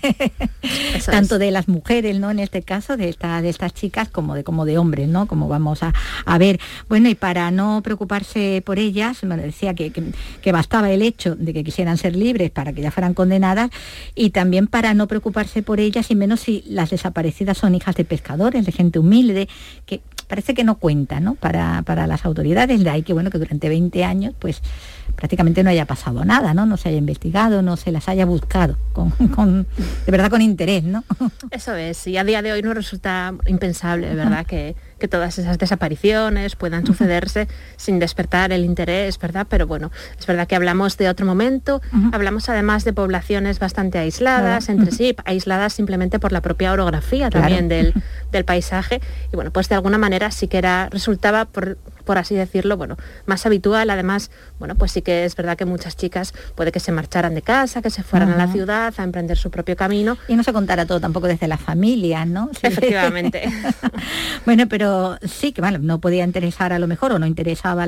[1.07, 2.31] tanto de las mujeres, ¿no?
[2.31, 5.27] En este caso, de, de estas chicas, como de, como de hombres, ¿no?
[5.27, 5.93] Como vamos a,
[6.39, 6.61] ver.
[6.89, 11.53] Bueno, y para no preocuparse por ellas, me decía que, que, bastaba el hecho de
[11.53, 13.71] que quisieran ser libres para que ya fueran condenadas,
[14.15, 18.05] y también para no preocuparse por ellas, y menos si las desaparecidas son hijas de
[18.05, 19.49] pescadores, de gente humilde,
[19.85, 21.35] que parece que no cuenta, ¿no?
[21.35, 24.63] Para, para las autoridades, de ahí que bueno, que durante 20 años, pues
[25.15, 26.67] prácticamente no haya pasado nada, ¿no?
[26.67, 29.67] No se haya investigado, no se las haya buscado, con,
[30.07, 31.05] de verdad con interés, ¿no?
[31.51, 34.47] Eso es, y a día de hoy no resulta impensable, ¿verdad?
[34.47, 39.47] Que, que todas esas desapariciones puedan sucederse sin despertar el interés, ¿verdad?
[39.49, 41.81] Pero bueno, es verdad que hablamos de otro momento,
[42.13, 47.69] hablamos además de poblaciones bastante aisladas entre sí, aisladas simplemente por la propia orografía también
[47.69, 47.95] del,
[48.33, 49.01] del, paisaje,
[49.33, 52.97] y bueno, pues de alguna manera sí que era, resultaba por, por así decirlo, bueno,
[53.27, 56.93] más habitual, además, bueno, pues sí que es verdad que muchas chicas puede que se
[56.93, 60.17] marcharan de casa, que se fueran a la ciudad a emprender su propio camino.
[60.29, 62.49] Y no se contara todo tampoco desde la familia, ¿no?
[62.63, 63.51] Efectivamente.
[64.47, 64.86] bueno, pero
[65.23, 67.87] sí, que bueno, no podía interesar a lo mejor o no interesaba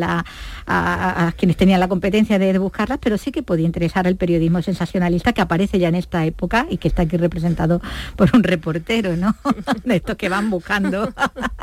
[0.66, 5.32] a, quienes tenían la competencia de, buscarlas, pero sí que podía interesar al periodismo sensacionalista
[5.32, 7.80] que aparece ya en esta época y que está aquí representado
[8.16, 9.36] por un reportero, ¿no?
[9.84, 11.12] de estos que van buscando.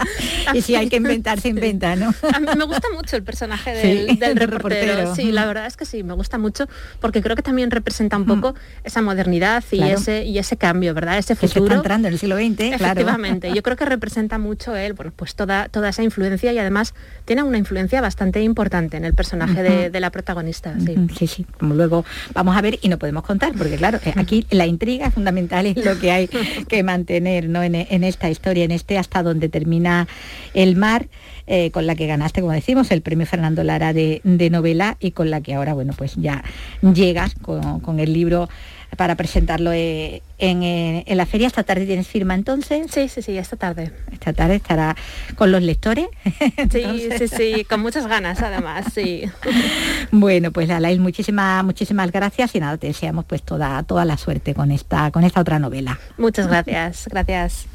[0.53, 2.13] y si hay que inventar, se inventa, ¿no?
[2.33, 3.71] a mí me gusta mucho el personaje
[4.17, 5.15] del, reportero.
[5.15, 6.67] Sí, la verdad es que sí, me gusta mucho
[6.99, 11.17] porque creo que también representa un poco esa modernidad y, ese, y ese cambio, ¿verdad?
[11.17, 11.53] Ese futuro.
[11.53, 15.11] Que está entrando en el siglo XX, Efectivamente, yo creo que representa mucho él, bueno,
[15.15, 16.93] pues pues toda, toda esa influencia y además
[17.25, 20.75] tiene una influencia bastante importante en el personaje de, la protagonista.
[21.17, 21.25] Sí.
[21.25, 22.05] sí, como luego
[22.35, 25.83] vamos a ver y no podemos contar, porque claro, eh, aquí la intriga fundamental es
[25.83, 26.27] lo que hay
[26.67, 27.63] que mantener ¿no?
[27.63, 30.07] en, esta historia, en este hasta donde termina
[30.53, 31.07] el mar.
[31.47, 34.19] Eh, con la que ganaste, como decimos, el premio Fernando Lara de,
[34.51, 36.43] novela y con la que ahora, bueno, pues ya
[36.81, 38.49] llegas con, con el libro
[38.95, 41.47] para presentarlo eh, eh, en, la feria.
[41.47, 42.87] Esta tarde tienes firma entonces.
[42.91, 43.91] Sí, sí, sí, esta tarde.
[44.11, 44.95] Esta tarde estará
[45.35, 46.07] con los lectores.
[46.71, 49.23] Sí, sí, sí, con muchas ganas además, sí.
[50.11, 54.53] bueno, pues Alain, muchísimas, muchísimas gracias y nada, te deseamos pues toda, toda la suerte
[54.53, 55.99] con esta, con esta otra novela.
[56.17, 57.67] Muchas gracias, gracias.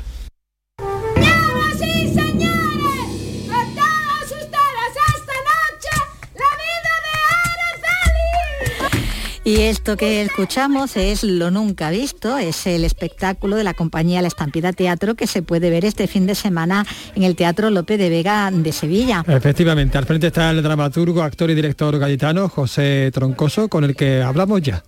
[9.43, 14.29] Y esto que escuchamos es Lo Nunca Visto, es el espectáculo de la compañía La
[14.29, 18.11] Estampida Teatro que se puede ver este fin de semana en el Teatro López de
[18.11, 19.25] Vega de Sevilla.
[19.27, 24.23] Efectivamente, al frente está el dramaturgo, actor y director gaditano José Troncoso, con el que
[24.23, 24.83] hablamos ya.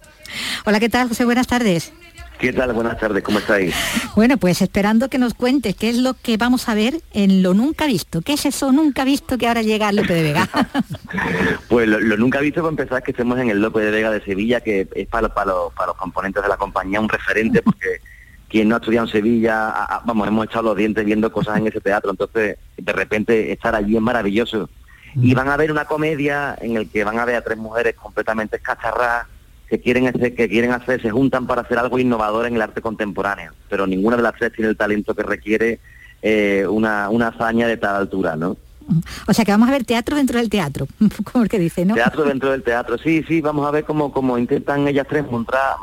[0.67, 1.25] Hola, ¿qué tal, José?
[1.25, 1.93] Buenas tardes.
[2.43, 2.73] ¿Qué tal?
[2.73, 3.73] Buenas tardes, ¿cómo estáis?
[4.17, 7.55] Bueno, pues esperando que nos cuentes qué es lo que vamos a ver en lo
[7.55, 8.21] nunca visto.
[8.21, 10.49] ¿Qué es eso nunca visto que ahora llega al Lope de Vega?
[11.69, 14.25] pues lo, nunca visto para empezar es que estemos en el Lope de Vega de
[14.25, 18.01] Sevilla, que es para, para, los, para los componentes de la compañía un referente, porque
[18.49, 19.73] quien no ha estudiado en Sevilla,
[20.05, 23.95] vamos, hemos echado los dientes viendo cosas en ese teatro, entonces de repente estar allí
[23.95, 24.69] es maravilloso.
[25.15, 27.95] Y van a ver una comedia en el que van a ver a tres mujeres
[27.95, 29.29] completamente escacharradas
[29.73, 32.83] que quieren hacer, que quieren hacer, se juntan para hacer algo innovador en el arte
[32.83, 35.81] contemporáneo, pero ninguna de las tres tiene el talento que requiere
[36.21, 38.59] eh, una, una hazaña de tal altura, ¿no?
[39.27, 40.87] O sea que vamos a ver teatro dentro del teatro,
[41.33, 41.95] como el que dice, ¿no?
[41.95, 45.77] Teatro dentro del teatro, sí, sí, vamos a ver cómo, cómo intentan ellas tres montar,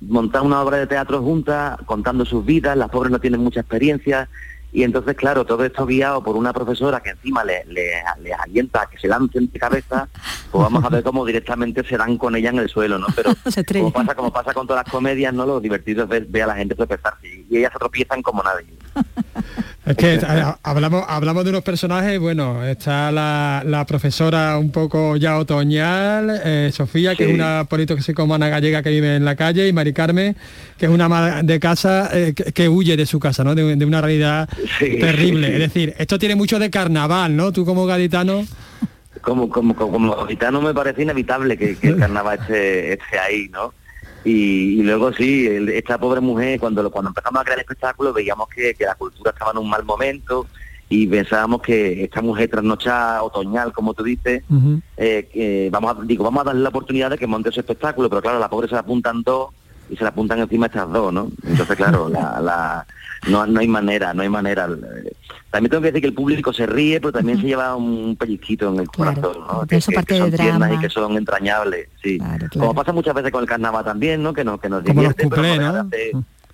[0.00, 4.28] montar una obra de teatro juntas, contando sus vidas, las pobres no tienen mucha experiencia,
[4.74, 7.92] y entonces, claro, todo esto guiado por una profesora que encima le, le,
[8.36, 10.08] alienta a que se lancen de cabeza,
[10.50, 13.06] pues vamos a ver cómo directamente se dan con ella en el suelo, ¿no?
[13.14, 13.30] Pero
[13.72, 15.46] como pasa, como pasa con todas las comedias, ¿no?
[15.46, 18.66] Lo divertido es ver, a la gente tropezarse y ellas se tropiezan como nadie.
[19.86, 20.18] Es que
[20.62, 27.14] hablamos, hablamos de unos personajes, bueno, está la, profesora un poco ya otoñal, eh, Sofía,
[27.14, 28.00] que es una política
[28.48, 30.34] gallega que vive en la calle, y Mari Carmen,
[30.78, 33.54] que es una ama de casa eh, que, huye de su casa, ¿no?
[33.54, 35.52] De, una realidad terrible.
[35.52, 37.52] Es decir, esto tiene mucho de carnaval, ¿no?
[37.52, 38.46] Tú como gaditano.
[39.20, 43.74] Como, como, como, gaditano me parece inevitable que, el carnaval esté, esté ahí, ¿no?
[44.24, 48.74] Y, luego sí, esta pobre mujer, cuando, cuando empezamos a crear el espectáculo, veíamos que,
[48.80, 50.46] la cultura estaba en un mal momento
[50.88, 54.42] y pensábamos que esta mujer trasnochada, otoñal, como tú dices,
[54.96, 58.08] eh, que vamos a, digo, vamos a darle la oportunidad de que monte ese espectáculo,
[58.08, 59.50] pero claro, la pobre se la apuntan dos
[59.90, 61.30] y se la apuntan encima estas dos, ¿no?
[61.44, 62.86] Entonces, claro, la,
[63.28, 64.68] no, no hay manera, no hay manera.
[65.50, 68.72] También tengo que decir que el público se ríe, pero también se lleva un pellizquito
[68.72, 69.66] en el corazón, ¿no?
[69.66, 72.18] Que, son tiernas y que son entrañables, sí.
[72.52, 74.32] Como pasa muchas veces con el carnaval también, ¿no?
[74.32, 75.88] Que, no, que nos divierte, pero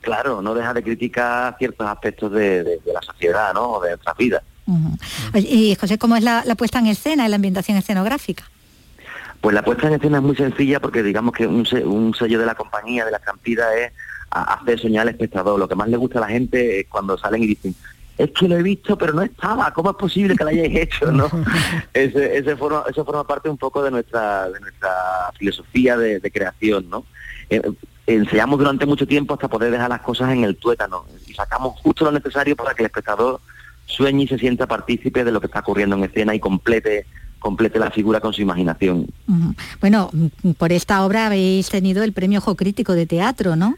[0.00, 3.72] claro, no deja de criticar ciertos aspectos de, la sociedad, ¿no?
[3.72, 4.42] O de nuestras vidas.
[5.34, 8.44] Y José, ¿cómo es la, puesta en escena, la ambientación escenográfica?
[9.40, 12.46] Pues la puesta en escena es muy sencilla porque digamos que un, un sello de
[12.46, 13.92] la compañía, de la estampida, es
[14.30, 15.58] hacer soñar al espectador.
[15.58, 17.74] Lo que más le gusta a la gente es cuando salen y dicen,
[18.20, 21.10] es que lo he visto pero no estaba, ¿cómo es posible que lo hayáis hecho?
[21.10, 21.28] ¿no?
[21.94, 24.90] ese, ese forma, eso forma parte un poco de nuestra, de nuestra
[25.38, 27.04] filosofía de, creación, ¿no?
[27.48, 27.62] Eh,
[28.06, 32.04] enseñamos durante mucho tiempo hasta poder dejar las cosas en el tuétano y sacamos justo
[32.04, 33.40] lo necesario para que el espectador
[33.86, 37.06] sueñe y se sienta partícipe de lo que está ocurriendo en escena y complete
[37.40, 39.06] complete la figura con su imaginación.
[39.80, 40.10] Bueno,
[40.58, 43.76] por esta obra habéis tenido el premio Ojo Crítico de Teatro, ¿no?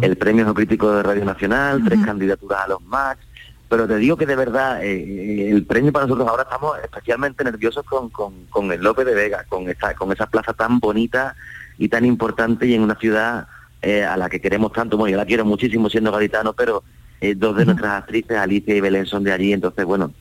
[0.00, 3.20] El premio Ojo Crítico de Radio Nacional, tres candidaturas a los MAX,
[3.68, 7.84] pero te digo que de verdad eh, el premio para nosotros ahora estamos especialmente nerviosos
[7.84, 11.36] con, con, el López de Vega, con esa, con esa plaza tan bonita
[11.78, 13.46] y tan importante y en una ciudad
[13.80, 14.96] eh, a la que queremos tanto.
[14.96, 16.82] Bueno, yo la quiero muchísimo siendo gaditano, pero
[17.20, 20.12] eh, dos de nuestras actrices, Alicia y Belén, son de allí, entonces bueno,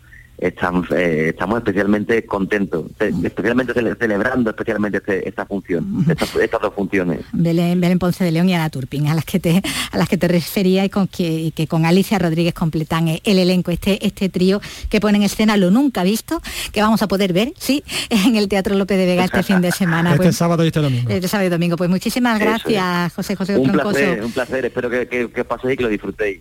[0.42, 7.22] estamos, eh, estamos especialmente contentos, especialmente celebrando especialmente este, esta función, estas, dos funciones.
[7.32, 9.62] Belén, Belén, Ponce de León y Ana Turpin, a las que te,
[9.92, 13.70] a las que te refería y con que, que con Alicia Rodríguez completan el elenco,
[13.70, 17.54] este, este trío que pone en escena lo nunca visto, que vamos a poder ver,
[17.58, 20.12] sí, en el Teatro López de Vega este fin de semana.
[20.12, 21.10] este pues, sábado y este domingo.
[21.10, 21.78] Este sábado y domingo.
[21.78, 25.84] Pues muchísimas gracias, José José Un placer, un placer, espero que, que, paséis y que
[25.84, 26.40] lo disfrutéis.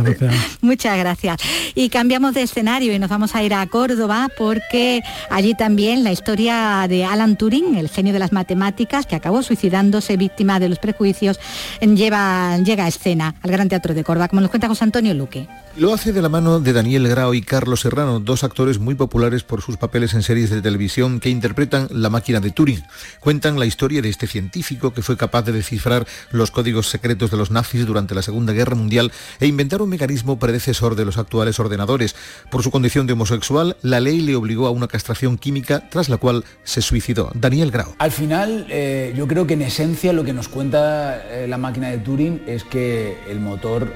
[0.62, 1.36] Muchas gracias.
[1.74, 6.12] Y cambiamos de escenario y nos vamos a ir a Córdoba porque allí también la
[6.12, 10.78] historia de Alan Turing, el genio de las matemáticas, que acabó suicidándose víctima de los
[10.78, 11.40] prejuicios,
[11.80, 15.48] lleva, llega a escena al Gran Teatro de Córdoba, como nos cuenta José Antonio Luque.
[15.76, 19.42] Lo hace de la mano de Daniel Grao y Carlos Serrano, dos actores muy populares
[19.42, 22.82] por sus papeles en series de televisión que interpretan La máquina de Turing.
[23.20, 27.36] Cuentan la historia de este científico que fue capaz de descifrar los códigos secretos de
[27.36, 31.60] los nazis durante la Segunda Guerra Mundial e inventar un mecanismo predecesor de los actuales
[31.60, 32.16] ordenadores.
[32.50, 36.16] Por su condición de homosexual, la ley le obligó a una castración química tras la
[36.18, 37.30] cual se suicidó.
[37.34, 37.94] Daniel Grau.
[37.98, 41.90] Al final, eh, yo creo que en esencia lo que nos cuenta eh, la máquina
[41.90, 43.92] de Turing es que el motor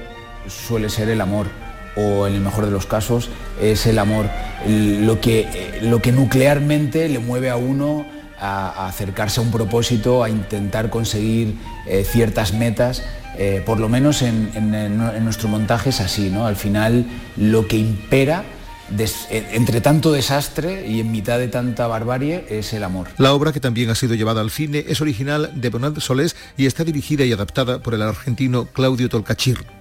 [0.47, 1.47] suele ser el amor
[1.95, 3.29] o en el mejor de los casos
[3.61, 4.25] es el amor,
[4.65, 8.05] lo que, lo que nuclearmente le mueve a uno
[8.39, 11.55] a, acercarse a un propósito, a intentar conseguir
[11.87, 13.03] eh, ciertas metas,
[13.37, 14.51] eh, por lo menos en,
[15.23, 16.45] nuestro montaje es así, ¿no?
[16.45, 17.05] Al final
[17.37, 18.43] lo que impera
[19.29, 23.07] entre tanto desastre y en mitad de tanta barbarie es el amor.
[23.17, 26.65] La obra, que también ha sido llevada al cine, es original de Bernard Solés y
[26.65, 29.80] está dirigida y adaptada por el argentino Claudio Tolcachir.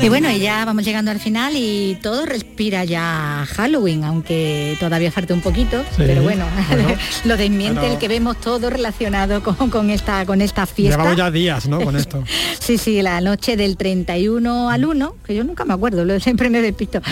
[0.00, 5.10] Y bueno, y ya vamos llegando al final y todo respira ya Halloween, aunque todavía
[5.10, 6.44] falta un poquito, pero bueno,
[7.24, 10.96] lo desmiente el que vemos todo relacionado con, con esta con esta fiesta.
[10.98, 11.80] Llevamos ya días, ¿no?
[11.80, 12.22] Con esto.
[12.64, 16.48] Sí, sí, la noche del 31 al 1, que yo nunca me acuerdo, lo siempre
[16.48, 17.02] me despisto.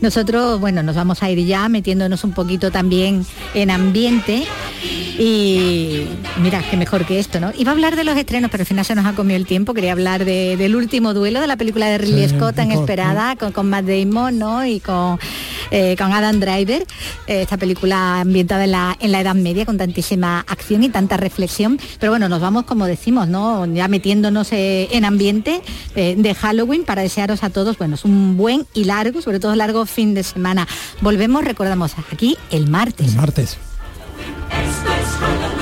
[0.00, 4.44] Nosotros, bueno, nos vamos a ir ya metiéndonos un poquito también en ambiente
[5.18, 6.06] y
[6.40, 7.50] mira, qué mejor que esto, ¿no?
[7.58, 9.74] Iba a hablar de los estrenos, pero al final se nos ha comido el tiempo,
[9.74, 13.36] quería hablar de- del último duelo de la película de Ridley Scott tan Scott, esperada,
[13.36, 14.64] con, con Matt Damon, ¿no?
[14.64, 15.18] Y con,
[15.70, 16.82] eh, con Adam Driver,
[17.26, 21.16] eh, esta película ambientada en la, en la Edad Media con tantísima acción y tanta
[21.16, 21.78] reflexión.
[21.98, 23.66] Pero bueno, nos vamos, como decimos, ¿no?
[23.66, 25.60] Ya metiéndonos eh, en ambiente
[25.94, 29.54] eh, de Halloween para desearos a todos, bueno, es un buen y largo, sobre todo
[29.54, 30.66] largo fin de semana.
[31.00, 33.08] Volvemos, recordamos, aquí el martes.
[33.08, 33.58] El martes.
[34.50, 35.59] Esto es Halloween.